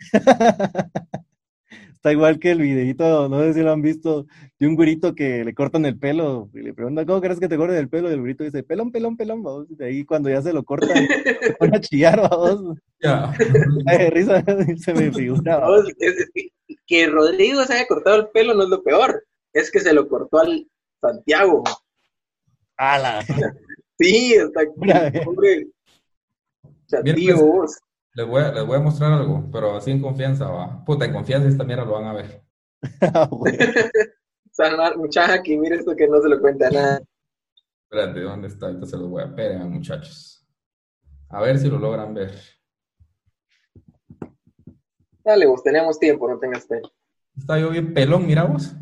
[1.94, 4.26] Está igual que el videito, no sé si lo han visto,
[4.58, 7.58] de un güirito que le cortan el pelo y le preguntan, ¿cómo crees que te
[7.58, 8.08] corten el pelo?
[8.08, 9.66] Y el güirito dice, pelón, pelón, pelón, vamos.
[9.70, 10.96] Y de ahí cuando ya se lo cortan,
[11.42, 12.78] se pone a chillar, vamos.
[13.02, 13.34] Ya.
[13.84, 14.42] De risa,
[14.78, 15.42] se me figura.
[15.56, 15.88] No, vamos.
[15.98, 16.48] es- es que,
[16.86, 19.22] que Rodrigo se haya cortado el pelo no es lo peor,
[19.52, 20.66] es que se lo cortó al
[21.02, 21.62] Santiago.
[22.80, 23.22] ¡Hala!
[23.98, 25.66] Sí, está Mira, hombre.
[26.86, 27.78] Chatío, Mira, pues, vos.
[28.14, 30.82] Les voy, a, les voy a mostrar algo, pero así en confianza, va.
[30.86, 32.42] Puta, en confianza esta mierda lo van a ver.
[34.50, 37.02] Sanar, muchacha, aquí mire esto que no se lo cuenta nada.
[37.82, 38.68] Espérate, ¿dónde está?
[38.68, 39.26] Ahorita se los voy a...
[39.26, 40.48] Espérenme, muchachos.
[41.28, 42.32] A ver si lo logran ver.
[45.22, 46.88] Dale, vos, tenemos tiempo, no tengas pena.
[47.36, 48.74] Está yo bien pelón, mira vos.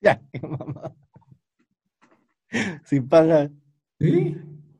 [0.00, 0.96] Ya, qué mamá.
[2.84, 3.50] Sin paga.
[4.00, 4.36] Sí.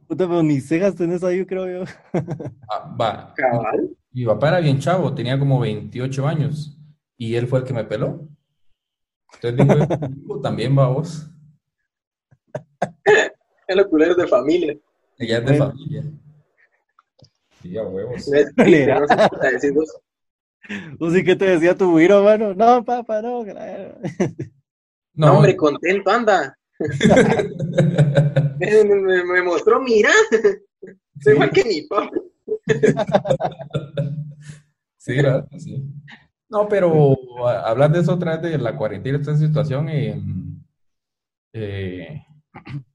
[0.06, 1.92] Puta, pero ni cejas tenés ahí, creo yo.
[2.70, 3.34] Ah, va.
[3.34, 3.90] Cabal.
[4.12, 6.78] Mi papá era bien chavo, tenía como 28 años.
[7.16, 8.28] Y él fue el que me peló.
[9.34, 9.66] Entonces
[10.24, 11.30] digo, también va vos.
[13.66, 14.76] Es lo culero de familia.
[15.18, 15.66] Ella es de Bueno.
[15.70, 16.04] familia.
[17.62, 18.28] Sí, a huevos.
[20.98, 22.54] ¿O sí que te decía tu güiro, mano?
[22.54, 23.44] No, papá, no.
[23.44, 23.94] claro.
[25.14, 26.56] No, No, hombre, contento anda.
[28.58, 30.10] Me, me- me mostró, mira.
[31.20, 32.10] Soy igual que papá.
[34.96, 35.48] Sí, ¿verdad?
[35.58, 35.84] Sí.
[36.48, 40.20] No, pero hablando de eso otra vez de la cuarentena, esta situación, eh,
[41.52, 42.22] eh,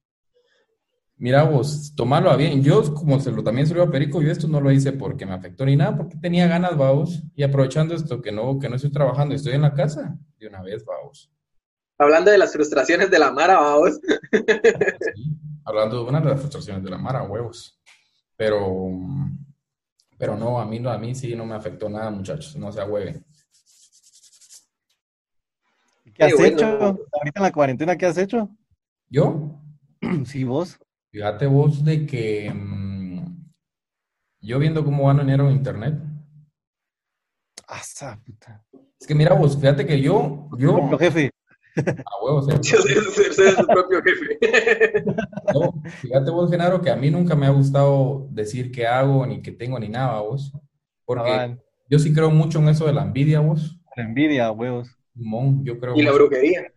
[1.17, 2.62] mira vos, tomarlo a bien.
[2.63, 5.26] Yo, como se lo también se lo a Perico, yo esto no lo hice porque
[5.26, 8.76] me afectó ni nada, porque tenía ganas, vamos, y aprovechando esto que no, que no
[8.76, 11.32] estoy trabajando, estoy en la casa, de una vez, vamos.
[11.97, 13.99] Hablando de las frustraciones de la Mara, vamos.
[15.15, 17.79] Sí, hablando de una de las frustraciones de la Mara, huevos.
[18.36, 18.89] Pero,
[20.17, 22.83] pero no, a mí, no, a mí sí no me afectó nada, muchachos, no se
[22.83, 23.25] hueven.
[26.13, 26.55] ¿Qué has bueno.
[26.55, 26.65] hecho?
[27.13, 28.49] Ahorita en la cuarentena, ¿qué has hecho?
[29.10, 29.60] ¿Yo?
[30.25, 30.79] Sí, vos.
[31.12, 33.51] Fíjate vos de que mm,
[34.41, 35.99] yo viendo cómo van enero en internet,
[37.67, 38.63] Asa, puta.
[38.99, 41.31] es que mira vos, fíjate que yo, yo, jefe.
[41.77, 44.39] A huevos, Yo soy, soy- soy su propio jefe.
[45.53, 49.41] no, fíjate vos, Genaro, que a mí nunca me ha gustado decir qué hago, ni
[49.41, 50.51] qué tengo, ni nada, vos,
[51.05, 51.57] porque
[51.89, 54.89] yo sí creo mucho en eso de la envidia, vos, La envidia, huevos.
[55.15, 56.71] Simón, yo creo Y la brujería.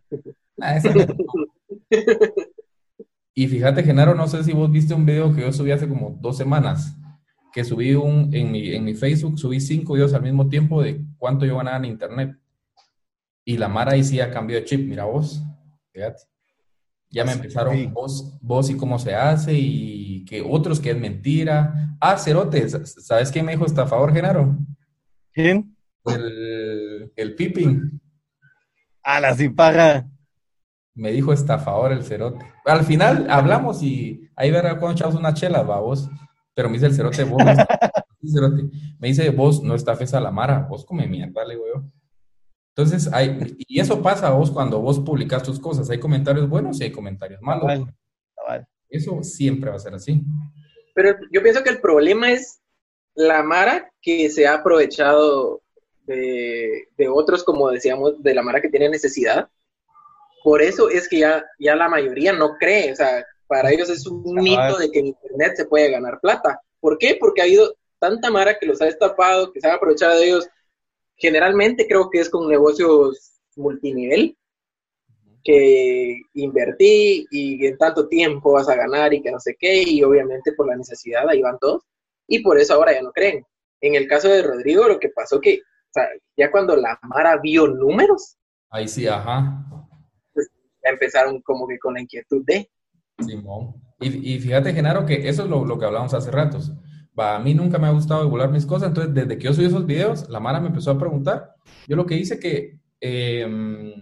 [0.59, 1.05] Ah, esa no.
[3.33, 6.17] Y fíjate, Genaro, no sé si vos viste un video que yo subí hace como
[6.19, 6.97] dos semanas,
[7.53, 11.01] que subí un, en mi, en mi Facebook, subí cinco videos al mismo tiempo de
[11.17, 12.35] cuánto yo ganaba en internet.
[13.45, 15.41] Y la Mara ahí sí ya cambió de chip, mira vos,
[15.93, 16.23] fíjate.
[17.09, 17.87] Ya me empezaron Sí.
[17.87, 21.95] vos, vos y cómo se hace y que otros que es mentira.
[21.99, 22.71] Ah, Cerotes,
[23.05, 24.55] ¿sabes quién me dijo estafador, Genaro?
[25.33, 25.75] ¿Quién?
[26.05, 27.99] El, el Pippin.
[29.03, 30.07] A la sin paga.
[30.93, 32.45] Me dijo estafador el cerote.
[32.65, 36.09] Al final hablamos y ahí verá cuando echamos una chela, va vos.
[36.53, 37.43] Pero me dice el cerote, vos.
[37.43, 38.63] no cerote.
[38.99, 41.83] Me dice, vos no estafes a la Mara, vos come mierda, le digo yo.
[42.75, 45.89] Entonces, hay, y eso pasa a vos cuando vos publicas tus cosas.
[45.89, 47.87] Hay comentarios buenos y hay comentarios malos.
[48.89, 50.21] Eso siempre va a ser así.
[50.93, 52.61] Pero yo pienso que el problema es
[53.15, 55.61] la Mara que se ha aprovechado
[56.05, 59.49] de, de otros, como decíamos, de la Mara que tiene necesidad.
[60.43, 64.07] Por eso es que ya, ya la mayoría no cree, o sea, para ellos es
[64.07, 66.61] un mito de que en Internet se puede ganar plata.
[66.79, 67.17] ¿Por qué?
[67.19, 70.47] Porque ha habido tanta Mara que los ha estafado, que se ha aprovechado de ellos.
[71.21, 74.35] Generalmente creo que es con negocios multinivel,
[75.43, 80.01] que invertí y en tanto tiempo vas a ganar y que no sé qué, y
[80.01, 81.83] obviamente por la necesidad ahí van todos,
[82.27, 83.45] y por eso ahora ya no creen.
[83.81, 87.37] En el caso de Rodrigo, lo que pasó que, o sea, ya cuando la Mara
[87.37, 88.37] vio números,
[88.71, 89.65] Ahí sí, ajá.
[90.33, 92.69] ya empezaron como que con la inquietud de,
[93.19, 93.75] Simón.
[93.99, 96.71] Y, y fíjate, Genaro, que eso es lo, lo que hablábamos hace ratos.
[97.17, 99.65] Va, a mí nunca me ha gustado divulgar mis cosas, entonces desde que yo subí
[99.65, 101.55] esos videos, la Mara me empezó a preguntar.
[101.87, 103.95] Yo lo que hice que eh,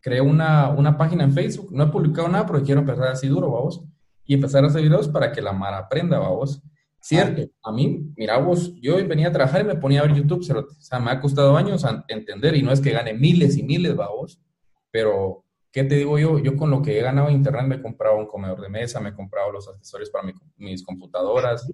[0.00, 3.50] creé una, una página en Facebook, no he publicado nada porque quiero empezar así duro,
[3.50, 3.84] vamos,
[4.24, 6.62] y empezar a hacer videos para que la Mara aprenda, vamos.
[7.00, 10.44] Cierto, a mí, mira vos, yo venía a trabajar y me ponía a ver YouTube,
[10.44, 10.72] cerote.
[10.78, 13.64] o sea, me ha costado años a- entender y no es que gane miles y
[13.64, 14.40] miles, vamos,
[14.90, 16.38] pero ¿qué te digo yo?
[16.38, 19.00] Yo con lo que he ganado en internet me he comprado un comedor de mesa,
[19.00, 21.68] me he comprado los accesorios para mi- mis computadoras,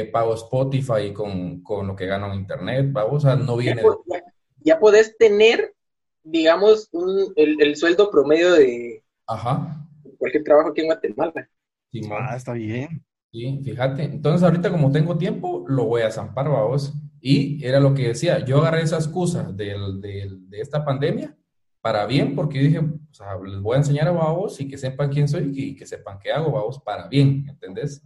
[0.00, 3.62] eh, pago Spotify con, con lo que gano en internet, vamos, o sea, no ya,
[3.74, 3.82] viene...
[4.06, 4.24] ya-
[4.60, 5.74] ya podés tener,
[6.22, 9.86] digamos, un- el, el sueldo promedio de Ajá,
[10.18, 11.48] cualquier trabajo aquí en Guatemala.
[12.10, 13.04] Ah, está bien.
[13.32, 14.04] Sí, fíjate.
[14.04, 16.92] Entonces, ahorita como tengo tiempo, lo voy a zampar, vamos.
[17.20, 21.36] Y era lo que decía, yo agarré esa excusa del- del- de esta pandemia
[21.80, 25.10] para bien, porque dije, o sea, les voy a enseñar a vos y que sepan
[25.10, 28.02] quién soy y que sepan qué hago, vos, para bien, ¿entendés?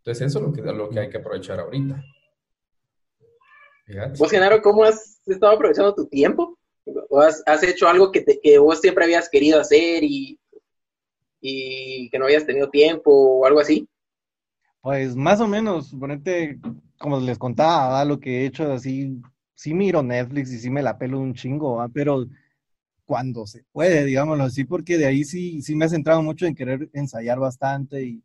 [0.00, 2.02] Entonces, eso es lo que, lo que hay que aprovechar ahorita.
[3.86, 4.18] Fíjate.
[4.18, 6.56] Vos, Genaro, ¿cómo has estado aprovechando tu tiempo?
[7.08, 10.38] ¿O has, has hecho algo que, te- que vos siempre habías querido hacer y,
[11.40, 13.88] y que no habías tenido tiempo o algo así?
[14.80, 16.58] Pues más o menos, ponete,
[16.98, 18.04] como les contaba, ¿va?
[18.04, 19.20] lo que he hecho así,
[19.54, 21.88] sí miro Netflix y sí me la pelo un chingo, ¿va?
[21.88, 22.26] Pero
[23.06, 26.54] cuando se puede, digámoslo así, porque de ahí sí, sí me he centrado mucho en
[26.54, 28.22] querer ensayar bastante y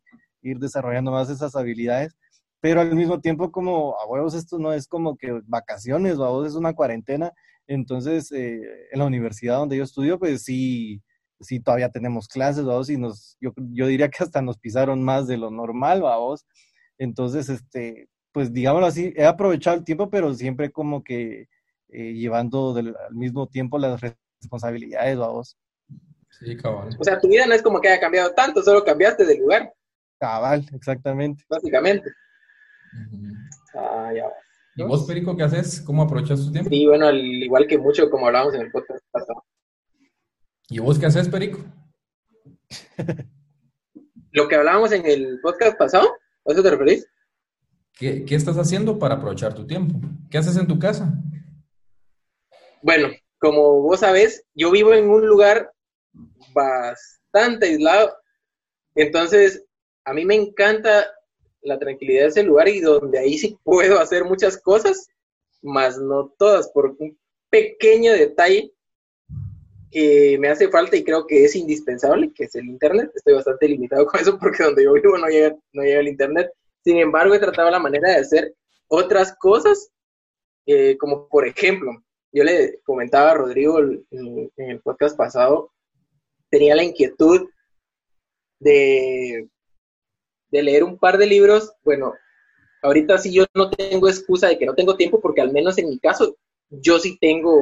[0.50, 2.16] ir desarrollando más esas habilidades,
[2.60, 6.46] pero al mismo tiempo como a huevos esto no es como que vacaciones, a vos
[6.48, 7.32] es una cuarentena,
[7.66, 8.60] entonces eh,
[8.92, 11.02] en la universidad donde yo estudio, pues sí,
[11.40, 15.26] sí todavía tenemos clases, vamos, y nos, yo, yo diría que hasta nos pisaron más
[15.26, 16.46] de lo normal, vamos.
[16.98, 21.48] Entonces, este, pues digámoslo así, he aprovechado el tiempo, pero siempre como que
[21.88, 24.00] eh, llevando del- al mismo tiempo las
[24.40, 25.56] responsabilidades, vamos.
[26.38, 26.88] Sí, cabal.
[26.98, 29.72] O sea, tu vida no es como que haya cambiado tanto, solo cambiaste de lugar,
[30.18, 31.44] Cabal, exactamente.
[31.48, 32.10] básicamente.
[33.12, 33.32] Ujú.
[33.74, 34.24] Ah, ya.
[34.76, 35.80] ¿Y vos, Perico, qué haces?
[35.80, 36.70] ¿Cómo aprovechas tu tiempo?
[36.70, 39.44] Sí, bueno, al igual que mucho como hablábamos en el podcast pasado.
[40.68, 41.58] ¿Y vos qué haces, Perico?
[44.32, 46.08] Lo que hablábamos en el podcast pasado,
[46.44, 47.08] ¿a eso te referís?
[47.94, 49.98] ¿Qué, qué estás haciendo para aprovechar tu tiempo?
[50.30, 51.12] ¿Qué haces en tu casa?
[52.82, 55.72] Bueno, como vos sabés, yo vivo en un lugar
[56.52, 58.14] bastante aislado,
[58.94, 59.65] entonces
[60.06, 61.12] a mí me encanta
[61.62, 65.08] la tranquilidad de ese lugar y donde ahí sí puedo hacer muchas cosas,
[65.62, 67.18] más no todas, por un
[67.50, 68.72] pequeño detalle
[69.90, 73.10] que me hace falta y creo que es indispensable, que es el internet.
[73.14, 76.52] Estoy bastante limitado con eso porque donde yo vivo no llega, no llega el internet.
[76.84, 78.54] Sin embargo, he tratado la manera de hacer
[78.86, 79.90] otras cosas,
[80.66, 81.90] eh, como por ejemplo,
[82.30, 84.04] yo le comentaba a Rodrigo en,
[84.56, 85.72] en el podcast pasado,
[86.48, 87.48] tenía la inquietud
[88.60, 89.48] de,
[90.50, 91.72] de leer un par de libros.
[91.84, 92.14] Bueno,
[92.82, 95.88] ahorita sí yo no tengo excusa de que no tengo tiempo, porque al menos en
[95.88, 96.36] mi caso,
[96.70, 97.58] yo sí tengo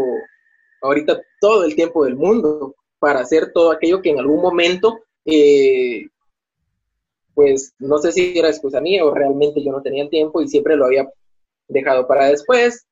[0.83, 6.07] ahorita todo el tiempo del mundo para hacer todo aquello que en algún momento, eh,
[7.35, 10.76] pues no sé si era excusa mía o realmente yo no tenía tiempo y siempre
[10.76, 11.09] lo había
[11.68, 12.87] dejado para después.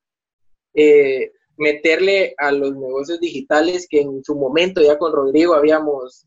[0.75, 6.25] Eh, meterle a los negocios digitales que en su momento ya con Rodrigo habíamos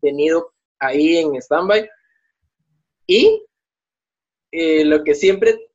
[0.00, 1.88] tenido ahí en stand-by.
[3.06, 3.44] Y
[4.50, 5.70] eh, lo que siempre,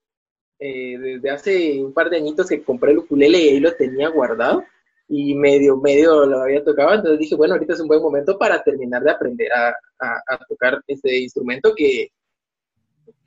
[0.59, 4.09] eh, desde hace un par de añitos que compré el ukulele y ahí lo tenía
[4.09, 4.63] guardado
[5.09, 8.61] y medio, medio lo había tocado, entonces dije, bueno, ahorita es un buen momento para
[8.61, 9.73] terminar de aprender a,
[10.49, 12.09] tocar este instrumento que,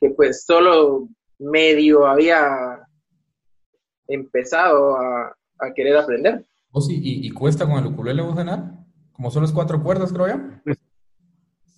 [0.01, 2.87] que pues solo medio había
[4.07, 5.35] empezado a,
[5.75, 6.47] querer aprender.
[6.71, 8.35] ¿Vos y, y- cuesta con el ukulele vos?
[9.13, 10.75] Como solo es cuatro cuerdas, creo yo.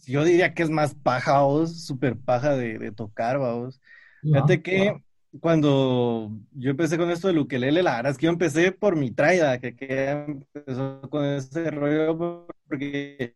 [0.06, 3.80] Yo diría que es más paja, vos, súper paja de, de tocar, vos.
[4.22, 4.62] Fíjate Ajá.
[4.62, 5.02] que
[5.40, 9.10] cuando yo empecé con esto del ukelele, la verdad es que yo empecé por mi
[9.10, 13.34] traida, que, que empezó con ese rollo, porque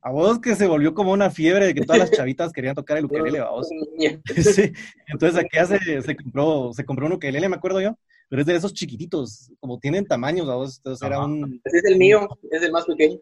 [0.00, 2.98] a vos que se volvió como una fiebre de que todas las chavitas querían tocar
[2.98, 3.68] el ukelele, a vos.
[4.34, 4.72] Sí,
[5.06, 7.96] entonces aquí ya se, se compró, se compró un ukelele, me acuerdo yo,
[8.28, 11.84] pero es de esos chiquititos, como tienen tamaños, a vos, entonces era un Ese es
[11.84, 13.18] el mío, es el más pequeño.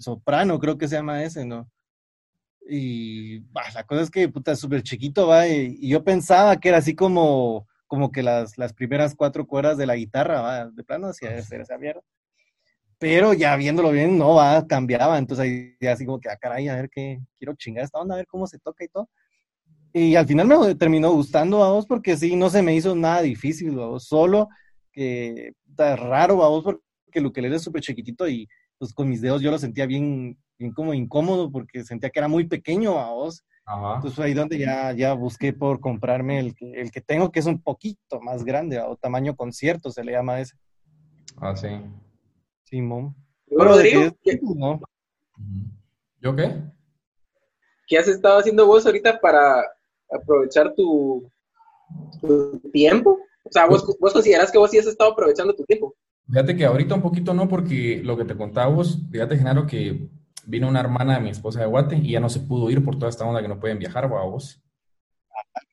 [0.00, 1.68] soprano, creo que se llama ese, ¿no?
[2.68, 6.68] Y bah, la cosa es que, puta, súper chiquito, va, y, y yo pensaba que
[6.68, 10.84] era así como, como que las, las primeras cuatro cuerdas de la guitarra, va, de
[10.84, 12.00] plano hacía esa, esa mierda.
[12.98, 16.68] Pero ya viéndolo bien, no, va, cambiaba, entonces ahí ya así como que, ah, caray,
[16.68, 19.10] a ver qué, quiero chingar esta onda, a ver cómo se toca y todo.
[19.92, 23.22] Y al final me terminó gustando a vos porque sí, no se me hizo nada
[23.22, 24.48] difícil, a vos, solo
[24.92, 26.82] que está raro a vos porque
[27.14, 28.48] el ukelele es súper chiquitito y
[28.82, 32.26] pues con mis dedos yo lo sentía bien, bien como incómodo porque sentía que era
[32.26, 33.44] muy pequeño a vos.
[33.64, 33.94] Ajá.
[33.94, 37.46] Entonces ahí donde ya, ya busqué por comprarme el que, el que tengo, que es
[37.46, 40.56] un poquito más grande, o tamaño concierto se le llama ese.
[41.36, 41.68] Ah, sí.
[42.64, 43.14] Simón.
[43.48, 44.80] Rodrigo, de ¿qué, no.
[46.20, 46.60] ¿Yo qué?
[47.86, 49.62] qué has estado haciendo vos ahorita para
[50.10, 51.30] aprovechar tu,
[52.20, 53.16] tu tiempo?
[53.44, 55.94] O sea, ¿vos, vos considerás que vos sí has estado aprovechando tu tiempo.
[56.28, 60.08] Fíjate que ahorita un poquito no, porque lo que te contaba vos, fíjate, Genaro, que
[60.46, 62.96] vino una hermana de mi esposa de Guate y ya no se pudo ir por
[62.96, 64.62] toda esta onda que no pueden viajar, va vos.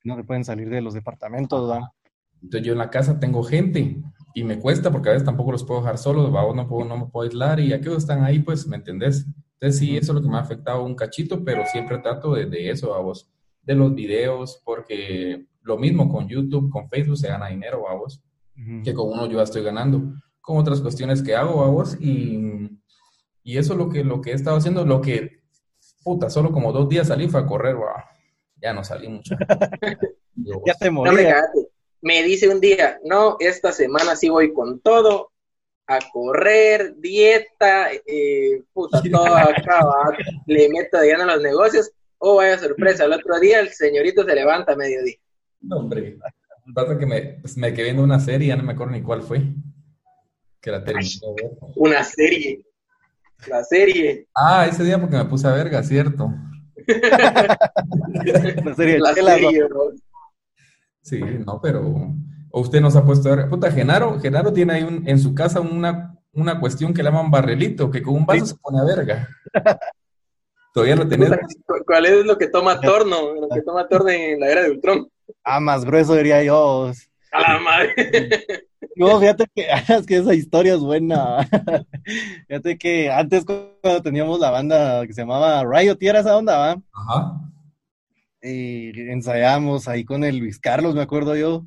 [0.03, 1.93] No se pueden salir de los departamentos, ¿va?
[2.41, 4.01] Entonces yo en la casa tengo gente
[4.33, 6.87] y me cuesta porque a veces tampoco los puedo dejar solos, va, vos no puedo,
[6.87, 9.25] no me puedo aislar y aquellos están ahí, pues, ¿me entendés?
[9.53, 12.45] Entonces sí, eso es lo que me ha afectado un cachito, pero siempre trato de,
[12.45, 13.29] de eso, a vos,
[13.61, 18.23] de los videos, porque lo mismo con YouTube, con Facebook se gana dinero, a vos,
[18.83, 20.13] que con uno yo ya estoy ganando,
[20.49, 22.71] con otras cuestiones que hago, a vos, y,
[23.43, 25.43] y eso es lo que, lo que he estado haciendo, lo que,
[26.03, 28.09] puta, solo como dos días salí fue a correr, va,
[28.59, 29.35] ya no salí mucho.
[30.65, 31.23] Ya te No me morí.
[31.23, 31.67] cagaste.
[32.01, 35.31] Me dice un día, no, esta semana sí voy con todo,
[35.85, 41.91] a correr, dieta, eh, puta, todo acá, va, le meto de lleno a los negocios.
[42.17, 45.17] Oh, vaya sorpresa, el otro día el señorito se levanta a mediodía.
[45.61, 46.17] No, hombre.
[46.73, 49.21] Pasa que me, pues, me quedé viendo una serie, ya no me acuerdo ni cuál
[49.21, 49.41] fue.
[50.61, 51.51] Que la terminé de ver.
[51.75, 52.65] Una serie.
[53.47, 54.27] La serie.
[54.35, 56.29] Ah, ese día porque me puse a verga, cierto.
[58.65, 59.91] La serie La serie, bro.
[61.01, 62.13] Sí, no, pero.
[62.51, 63.49] O usted nos ha puesto a ver.
[63.49, 67.29] Puta, Genaro, Genaro tiene ahí un- en su casa una, una cuestión que le llaman
[67.31, 69.27] barrelito, que con un vaso se pone a verga.
[70.73, 73.33] Todavía lo ¿cu- ¿Cuál es lo que toma Torno?
[73.35, 75.07] Lo que toma Torno en la era de Ultron.
[75.43, 76.91] Ah, más grueso diría yo.
[77.31, 78.45] A la madre.
[78.95, 81.47] No, fíjate que, es que esa historia es buena.
[82.47, 86.57] Fíjate que antes cuando teníamos la banda que se llamaba Riot, ¿y era esa onda,
[86.57, 86.81] va?
[86.93, 87.41] Ajá.
[88.41, 91.65] Y ensayábamos ahí con el Luis Carlos, me acuerdo yo.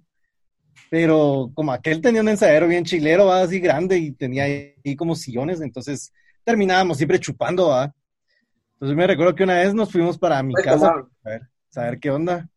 [0.91, 5.15] Pero como aquel tenía un ensayadero bien chilero, va, así grande, y tenía ahí como
[5.15, 6.13] sillones, entonces
[6.45, 7.95] terminábamos siempre chupando, va.
[8.75, 10.93] Entonces me recuerdo que una vez nos fuimos para mi Pues, casa
[11.25, 12.49] a ver, saber qué onda.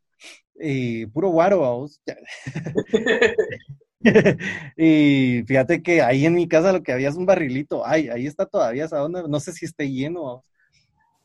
[0.59, 2.01] Y puro guaro, vamos.
[4.77, 7.85] y fíjate que ahí en mi casa lo que había es un barrilito.
[7.85, 9.23] Ay, ahí está todavía esa onda.
[9.27, 10.43] No sé si esté lleno,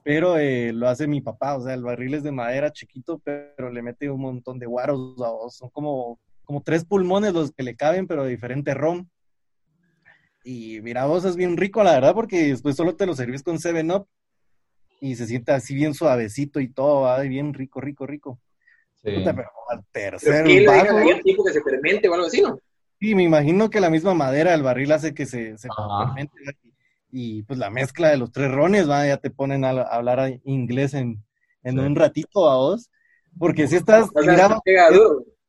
[0.03, 1.57] pero eh, lo hace mi papá.
[1.57, 5.17] O sea, el barril es de madera chiquito, pero le mete un montón de guaros.
[5.17, 5.57] vamos.
[5.57, 9.07] Son como, como tres pulmones los que le caben, pero de diferente rom.
[10.43, 13.59] Y mira, vos es bien rico, la verdad, porque después solo te lo servís con
[13.59, 14.09] 7-Up
[15.01, 18.41] y se siente así bien suavecito y todo, y bien rico, rico, rico.
[19.03, 19.13] Sí.
[19.13, 22.43] Puta, pero al Pero tercer ¿qué le vaso, tipo que se fermente o algo así,
[22.43, 22.59] no?
[23.01, 25.69] Sí, me imagino que la misma madera del barril hace que se, se
[27.11, 29.07] y, y, pues la mezcla de los tres rones, ¿va?
[29.07, 31.23] ya te ponen a, a hablar inglés en,
[31.63, 31.81] en Sí.
[31.81, 32.91] un ratito a vos,
[33.39, 34.09] porque si estás,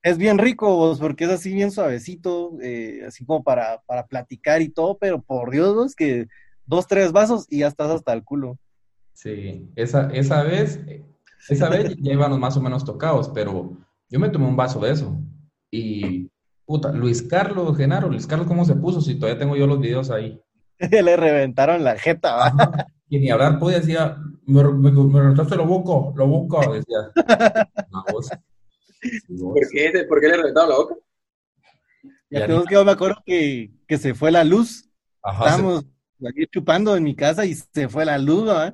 [0.03, 4.61] es bien rico vos, porque es así bien suavecito, eh, así como para, para platicar
[4.61, 6.27] y todo, pero por Dios, vos, que
[6.65, 8.57] dos, tres vasos y ya estás hasta el culo.
[9.13, 10.79] Sí, esa, esa vez,
[11.49, 13.77] esa vez ya íbamos más o menos tocados, pero
[14.09, 15.15] yo me tomé un vaso de eso.
[15.69, 16.30] Y,
[16.71, 19.01] puta, Luis Carlos, Genaro, Luis Carlos, ¿cómo se puso?
[19.01, 20.41] Si todavía tengo yo los videos ahí.
[20.79, 22.87] Le reventaron la jeta, ¿va?
[23.09, 24.15] Y ni hablar podía, decía,
[24.45, 26.97] me, me, me reventaste lo busco, lo busco, decía.
[29.01, 29.53] Sí, vos.
[29.53, 30.95] ¿Por qué, ¿Por qué le reventaron la boca?
[32.29, 34.87] Ya ni- que yo me acuerdo que, que se fue la luz.
[35.23, 35.85] Ajá, se- Estábamos
[36.29, 38.73] aquí chupando en mi casa y se fue la luz, ¿va?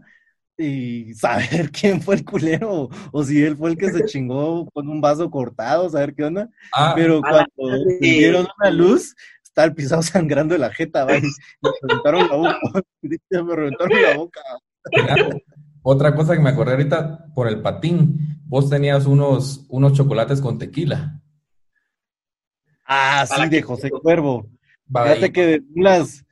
[0.57, 4.89] Y saber quién fue el culero o, si él fue el que se chingó con
[4.89, 6.49] un vaso cortado, saber qué onda.
[6.73, 11.21] ah, Pero cuando dieron una luz, estaba el pisado sangrando de la jeta, va, y
[11.21, 12.59] me reventaron la boca.
[13.01, 14.41] me reventaron la boca.
[15.83, 20.57] Otra cosa que me acordé ahorita por el patín, vos tenías unos, unos chocolates con
[20.57, 21.21] tequila.
[22.85, 24.49] Ah, sí, de José Cuervo.
[24.87, 26.25] Fíjate que las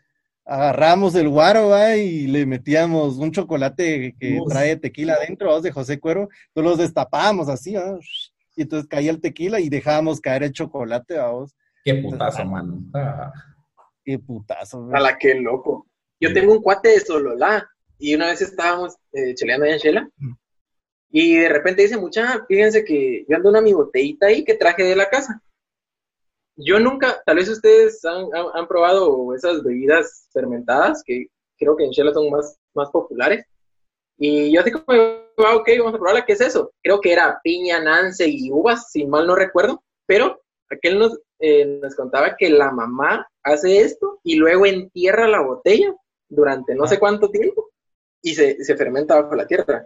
[0.45, 4.49] agarramos el guaro, va, y le metíamos un chocolate que Uf.
[4.51, 5.59] trae tequila adentro, ¿va?
[5.59, 6.29] de José Cuervo.
[6.47, 7.97] Entonces los destapábamos así, ¿va?
[8.55, 11.53] y entonces caía el tequila y dejábamos caer el chocolate, vamos.
[11.83, 12.79] Qué putazo, mano.
[12.93, 13.31] Ah,
[14.03, 15.87] Qué putazo, A la que loco.
[16.19, 17.67] Yo tengo un cuate de Sololá
[17.99, 20.09] y una vez estábamos eh, cheleando allá en Shela
[21.09, 24.83] y de repente dice, mucha, fíjense que yo ando una mi botellita ahí que traje
[24.83, 25.41] de la casa.
[26.57, 31.27] Yo nunca, tal vez ustedes han, han- han probado esas bebidas fermentadas que
[31.57, 33.45] creo que en Shela son más, más populares.
[34.17, 36.71] Y yo así como, ah, ok, vamos a probarla, ¿qué es eso?
[36.81, 41.65] Creo que era piña, nance y uvas, si mal no recuerdo, pero aquel nos, eh,
[41.81, 45.93] nos contaba que la mamá hace esto y luego entierra la botella
[46.29, 47.69] durante no sé cuánto tiempo
[48.21, 49.85] y se, se fermenta bajo la tierra.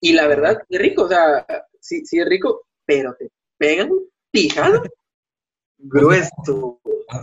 [0.00, 1.46] Y la verdad, es rico, o sea,
[1.80, 3.90] sí, sí es rico, pero te pegan
[4.30, 4.82] pijado
[5.82, 6.80] grueso.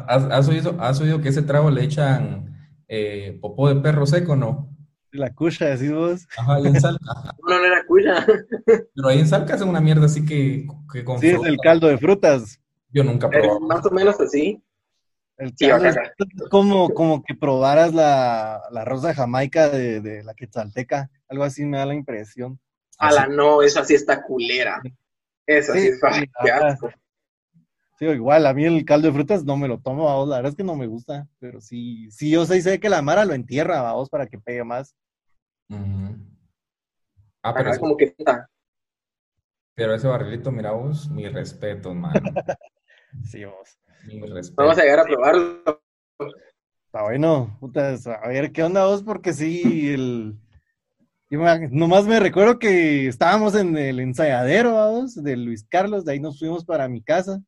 [0.07, 2.55] ¿Has, has oído, has oído que ese trago le echan
[2.87, 4.69] eh, popó de perro seco, no?
[5.11, 6.27] La cucha, decís vos.
[6.37, 6.99] Ajá, y en Salca.
[7.47, 8.25] No, no era cuya.
[8.93, 11.87] Pero ahí en Salca hacen una mierda así que, que con Sí, es el caldo
[11.87, 12.59] de frutas.
[12.91, 13.59] Yo nunca Es probado.
[13.61, 14.61] más o menos así.
[15.37, 15.95] El Sí, es
[16.51, 21.09] como, como que probaras la, la rosa jamaica de, de la quetzalteca.
[21.27, 22.59] Algo así me da la impresión.
[22.99, 24.81] A la no, esa sí está culera.
[25.47, 26.89] Esa sí, Sí, es fa- sí, qué asco.
[27.99, 30.51] Sí, igual, a mí el caldo de frutas no me lo tomo, vamos, la verdad
[30.51, 33.33] es que no me gusta, pero sí, sí, yo sé, sé que la Mara lo
[33.33, 34.95] entierra, vamos, para que pegue más.
[37.43, 38.49] Ah, pero, Ajá, ese- como que está.
[39.75, 42.13] pero ese barrilito, mira vos, mi respeto, mano.
[43.25, 43.43] Sí.
[44.05, 44.61] Mi respeto.
[44.61, 45.63] Vamos a llegar a probarlo.
[46.85, 50.37] Está bueno, putas, a ver qué onda vos, porque sí, el...
[51.31, 56.13] Yo me- nomás me recuerdo que estábamos en el ensayadero, vamos, de Luis Carlos, de
[56.13, 57.41] ahí nos fuimos para mi casa,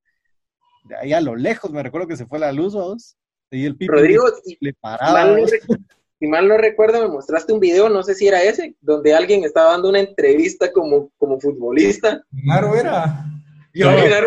[0.83, 3.15] de ahí a lo lejos, me recuerdo que se fue la luz, vamos,
[3.51, 7.07] y el pipi Rodrigo, si le si paraba, mal, no si mal no recuerdo, me
[7.07, 11.09] mostraste un video, no sé si era ese, donde alguien estaba dando una entrevista como,
[11.17, 12.23] como futbolista.
[12.43, 13.25] Claro, era.
[13.73, 14.25] Yo- ¿No era?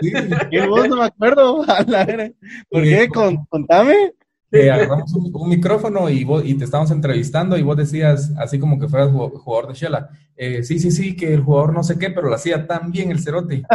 [0.00, 0.12] Sí.
[0.50, 1.62] ¿Qué vos no me acuerdo?
[1.68, 2.30] A la vera.
[2.70, 3.08] ¿Por qué?
[3.08, 4.14] Con- contame.
[4.52, 8.58] Eh, agarramos un, un micrófono y, vos- y te estábamos entrevistando y vos decías, así
[8.60, 11.82] como que fueras ju- jugador de Shela, eh, sí, sí, sí, que el jugador no
[11.82, 13.62] sé qué, pero lo hacía tan bien el cerote.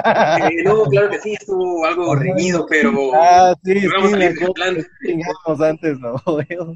[0.49, 5.99] Eh, no, claro que sí, estuvo algo reñido, pero Ah, sí, sí, que chingamos antes,
[5.99, 6.13] ¿no?
[6.49, 6.73] Veo.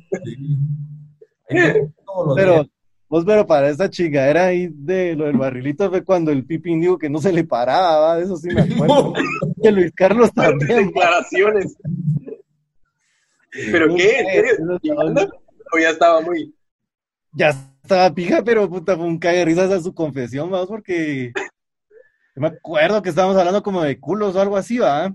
[1.50, 1.56] Sí.
[2.36, 2.68] Pero, días.
[3.10, 6.98] vos, pero para esa chingadera ahí de lo del barrilito fue cuando el Pipi dijo
[6.98, 8.16] que no se le paraba, ¿va?
[8.18, 9.14] de eso sí me acuerdo.
[9.62, 10.88] Que Luis Carlos también.
[10.88, 11.76] declaraciones.
[13.72, 14.20] ¿Pero qué?
[14.20, 14.80] ¿En serio?
[15.74, 16.54] ¿O ya estaba muy...?
[17.34, 17.50] Ya
[17.84, 22.42] estaba pija, pero puta, fue un cague de risas a su confesión, vamos, porque yo
[22.42, 25.14] me acuerdo que estábamos hablando como de culos o algo así, ¿va?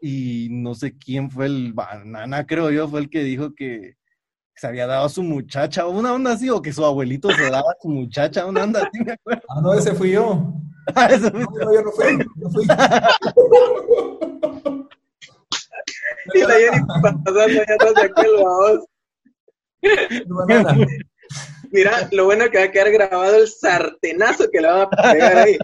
[0.00, 3.96] Y no sé quién fue el banana, creo yo, fue el que dijo que
[4.54, 7.42] se había dado a su muchacha, o una onda así, o que su abuelito se
[7.50, 9.42] daba a su muchacha, una onda así, me acuerdo.
[9.50, 10.54] Ah, no, ese fui yo.
[11.10, 12.66] Eso No, no, yo no fui, no fui.
[16.34, 18.30] Y la Jenny pasando allá atrás de aquel.
[20.26, 20.86] Banana.
[21.70, 25.36] Mira, lo bueno que va a quedar grabado el sartenazo que le van a pegar
[25.38, 25.58] ahí.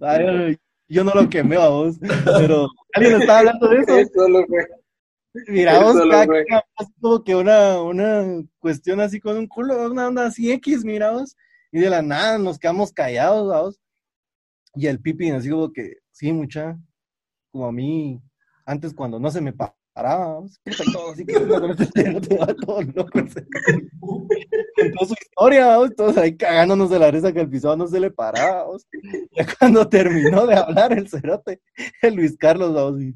[0.00, 3.98] Ay, yo no lo quemé a vos, pero alguien estaba hablando de eso.
[3.98, 4.66] Eso lo fue.
[5.46, 5.96] Mira, vos,
[7.00, 11.36] como que una, una cuestión así con un culo, una onda así X, mira vos,
[11.70, 13.80] y de la nada nos quedamos callados, vos.
[14.74, 16.78] Y el pipi así como que, sí, mucha,
[17.50, 18.20] como a mí,
[18.66, 22.36] antes cuando no se me pa- paraba, puta, y todo así que con este te
[22.36, 23.18] va todo loco.
[23.20, 23.46] ese-
[24.76, 28.10] Contó su historia, todos ahí cagándonos de la risa que el pisado no se le
[28.10, 28.66] paraba.
[29.34, 31.62] Ya cuando terminó de hablar el cerote,
[32.02, 33.14] el Luis Carlos, vamos, y,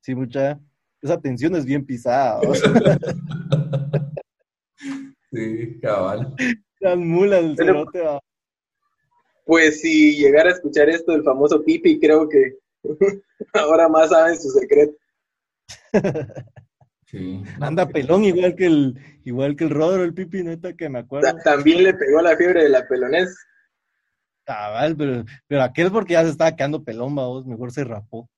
[0.00, 0.58] sí, mucha,
[1.00, 2.40] esa tensión es bien pisada.
[5.32, 6.34] Sí, cabal.
[6.80, 8.20] Las mulas, el Pero- cerote, vamos.
[9.46, 12.58] Pues si llegara a escuchar esto del famoso Pipi, creo que
[13.54, 14.92] ahora más saben su secreto.
[17.06, 17.42] Sí.
[17.60, 21.32] Anda pelón igual que el, igual que el Rodro, el pipi, neta, que me acuerdo.
[21.32, 23.34] Ta- También le pegó la fiebre de la pelonés.
[24.44, 28.28] Cabal, pero, pero aquel porque ya se estaba quedando pelón, vamos, mejor se rapó.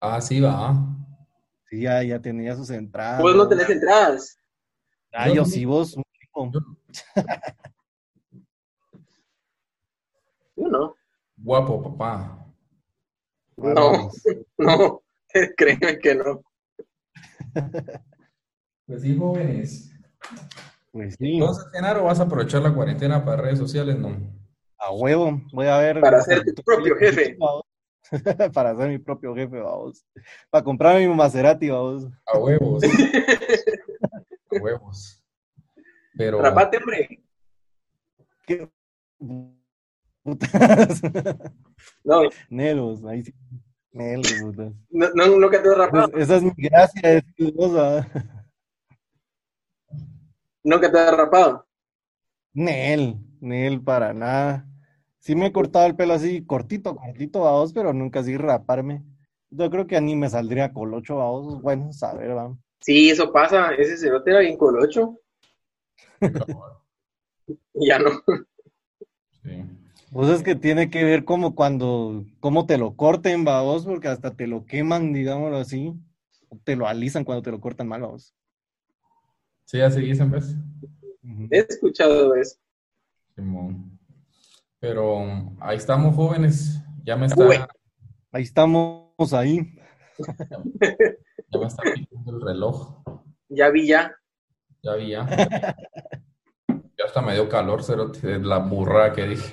[0.00, 0.76] Ah, sí, va.
[1.68, 3.20] Sí, ya, ya tenía sus entradas.
[3.20, 4.38] Vos no tenés entradas.
[5.12, 6.52] Ah, yo sí, vos, un tipo.
[10.56, 10.94] Yo no.
[11.36, 12.46] Guapo, papá.
[13.56, 14.10] No,
[14.58, 15.02] no,
[15.56, 16.42] créeme que no.
[18.86, 19.90] Pues sí, jóvenes.
[20.92, 23.98] Pues sí, Entonces, Genaro, ¿vas a aprovechar la cuarentena para redes sociales?
[23.98, 24.16] No.
[24.78, 25.40] a huevo.
[25.52, 26.00] Voy a ver.
[26.00, 27.36] Para ser tu propio jefe.
[28.54, 30.06] Para ser mi propio jefe, vamos.
[30.48, 32.06] Para comprarme mi Maserati, vamos.
[32.26, 32.84] A huevos.
[32.84, 35.22] a huevos.
[36.16, 36.40] Pero.
[36.40, 37.22] Rapate, hombre.
[38.46, 38.70] ¿Qué?
[40.26, 41.02] Putas.
[42.02, 43.32] No, Nelos, ahí sí.
[43.92, 44.72] Nelos, putas.
[44.90, 46.08] no, no, nunca te has rapado.
[46.10, 48.08] Pues, Esa es mi gracia, es mi cosa.
[50.64, 51.64] Nunca te has rapado.
[52.52, 54.66] Nel, Nel, para nada.
[55.20, 59.04] Sí me he cortado el pelo así, cortito, cortito, vamos, pero nunca así raparme.
[59.50, 61.62] Yo creo que ni me saldría colocho, vamos.
[61.62, 62.58] Bueno, saber, vamos.
[62.80, 63.74] Sí, eso pasa.
[63.74, 65.20] Ese cerote era bien colocho.
[67.74, 68.10] Ya no.
[69.44, 69.85] Sí.
[70.12, 74.34] Pues es que tiene que ver como cuando, cómo te lo corten, vamos, porque hasta
[74.34, 75.92] te lo queman, digámoslo así.
[76.48, 78.34] O te lo alisan cuando te lo cortan mal, vamos.
[79.64, 80.54] Sí, así dicen, pues.
[81.50, 82.56] He escuchado eso.
[83.34, 83.98] Simón.
[84.78, 86.80] Pero ahí estamos, jóvenes.
[87.04, 87.56] Ya me está, Uy.
[88.30, 89.76] Ahí estamos, ahí.
[90.48, 93.02] ya me está picando el reloj.
[93.48, 94.14] Ya vi ya.
[94.82, 95.26] Ya vi, ya.
[96.68, 99.52] Ya hasta me dio calor, cerote, de la burra que dije.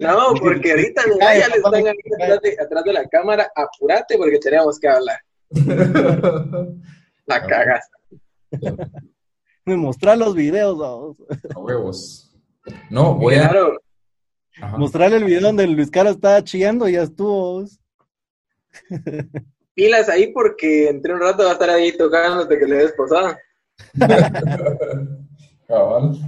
[0.00, 1.86] No, porque ahorita ya le están ahí
[2.20, 3.50] atrás de, atrás de la cámara.
[3.54, 5.20] Apúrate porque tenemos que hablar.
[7.26, 7.88] La cagas.
[9.64, 11.22] Me mostrar los videos, vamos.
[11.54, 12.34] A huevos.
[12.90, 13.48] No, voy a.
[13.48, 13.78] Claro,
[14.60, 14.76] Ajá.
[14.76, 17.64] Mostrarle el video donde Luis Carlos estaba chillando y ya estuvo.
[19.74, 23.38] pilas ahí porque entre un rato va a estar ahí tocándote que le des posada.
[25.68, 26.18] Cabal.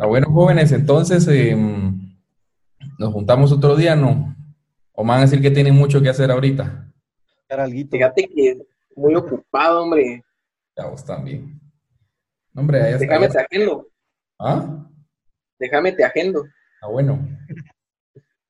[0.00, 2.16] Ah, bueno, jóvenes, entonces em,
[3.00, 4.36] nos juntamos otro día, ¿no?
[4.92, 6.88] O me van a decir que tienen mucho que hacer ahorita.
[7.90, 8.58] Fíjate que
[8.94, 10.22] muy ocupado, hombre.
[10.76, 11.60] Ya vos también.
[12.52, 13.06] No, Hombre, ahí está.
[13.06, 13.88] Déjame te agendo.
[14.38, 14.88] ¿Ah?
[15.58, 16.44] Déjame te agendo.
[16.80, 17.18] Ah, bueno.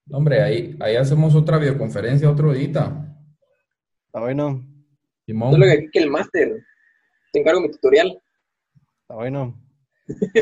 [0.04, 2.66] No, Hombre, ahí, ahí hacemos otra videoconferencia otro día.
[4.06, 4.62] Está bueno,
[5.24, 5.52] Simón.
[5.52, 6.62] Solo que aquí que el máster.
[7.32, 8.20] Te encargo mi tutorial.
[9.02, 9.67] está bueno.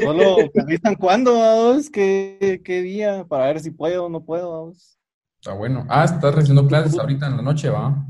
[0.03, 4.53] Solo me avisan cuándo, vamos, qué, qué día, para ver si puedo o no puedo,
[4.53, 4.99] vamos.
[5.41, 5.87] Está bueno.
[5.89, 8.05] Ah, estás recibiendo clases ahorita en la noche, ¿va?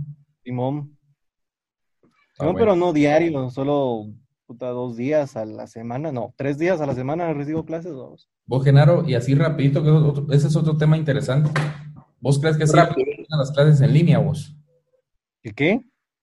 [0.45, 0.97] Simón.
[2.33, 2.59] Está No, bueno.
[2.59, 4.07] pero no diario, solo
[4.47, 8.29] puta, dos días a la semana, no, tres días a la semana recibo clases, vamos.
[8.47, 11.51] Vos, Genaro, y así rapidito, que es otro- ese es otro tema interesante.
[12.21, 13.07] ¿Vos crees que sí valen Rápido.
[13.11, 14.55] la pena las clases en línea, vos?
[15.43, 15.81] ¿Qué qué?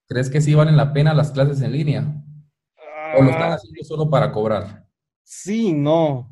[0.08, 2.22] ¿Crees que sí valen la pena las clases en línea?
[3.16, 4.83] ¿O lo están Ah, haciendo solo para cobrar?
[5.24, 6.30] Sí, no.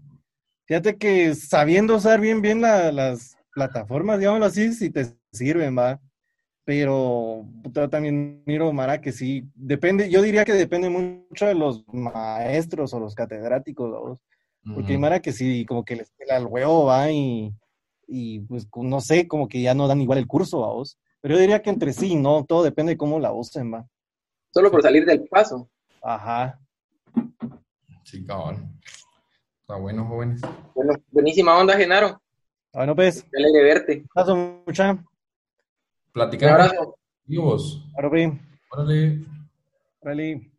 [0.67, 6.01] Fíjate que sabiendo usar bien bien la- las plataformas, digámoslo así, sí te sirven, va.
[6.65, 7.45] Pero
[7.91, 13.01] también miro, Mara, que sí, depende, yo diría que depende mucho de los maestros o
[13.01, 14.19] los catedráticos, vamos.
[14.75, 14.97] Porque.
[14.97, 17.53] Mara que sí, como que les pela el huevo, va, y,
[18.07, 20.99] y pues no sé, como que ya no dan igual el curso, vamos.
[21.21, 22.45] Pero yo diría que entre sí, ¿no?
[22.45, 23.85] Todo depende de cómo la usen, va.
[24.55, 25.69] Solo por salir del paso.
[26.01, 26.61] Ajá.
[28.05, 28.57] Sí, cabal.
[29.61, 30.41] Está bueno, jóvenes.
[30.75, 32.21] Bueno, buenísima onda, Genaro.
[32.73, 34.05] Bueno, pues, Qué alegre verte.
[34.15, 34.35] paso
[34.67, 34.93] mucha.
[34.93, 35.07] Un
[36.13, 36.53] Platicamos.
[36.55, 36.97] abrazo.
[37.27, 37.85] Y vos.
[37.97, 38.33] Ahora, pues,
[38.71, 39.19] Órale.
[40.01, 40.52] órale.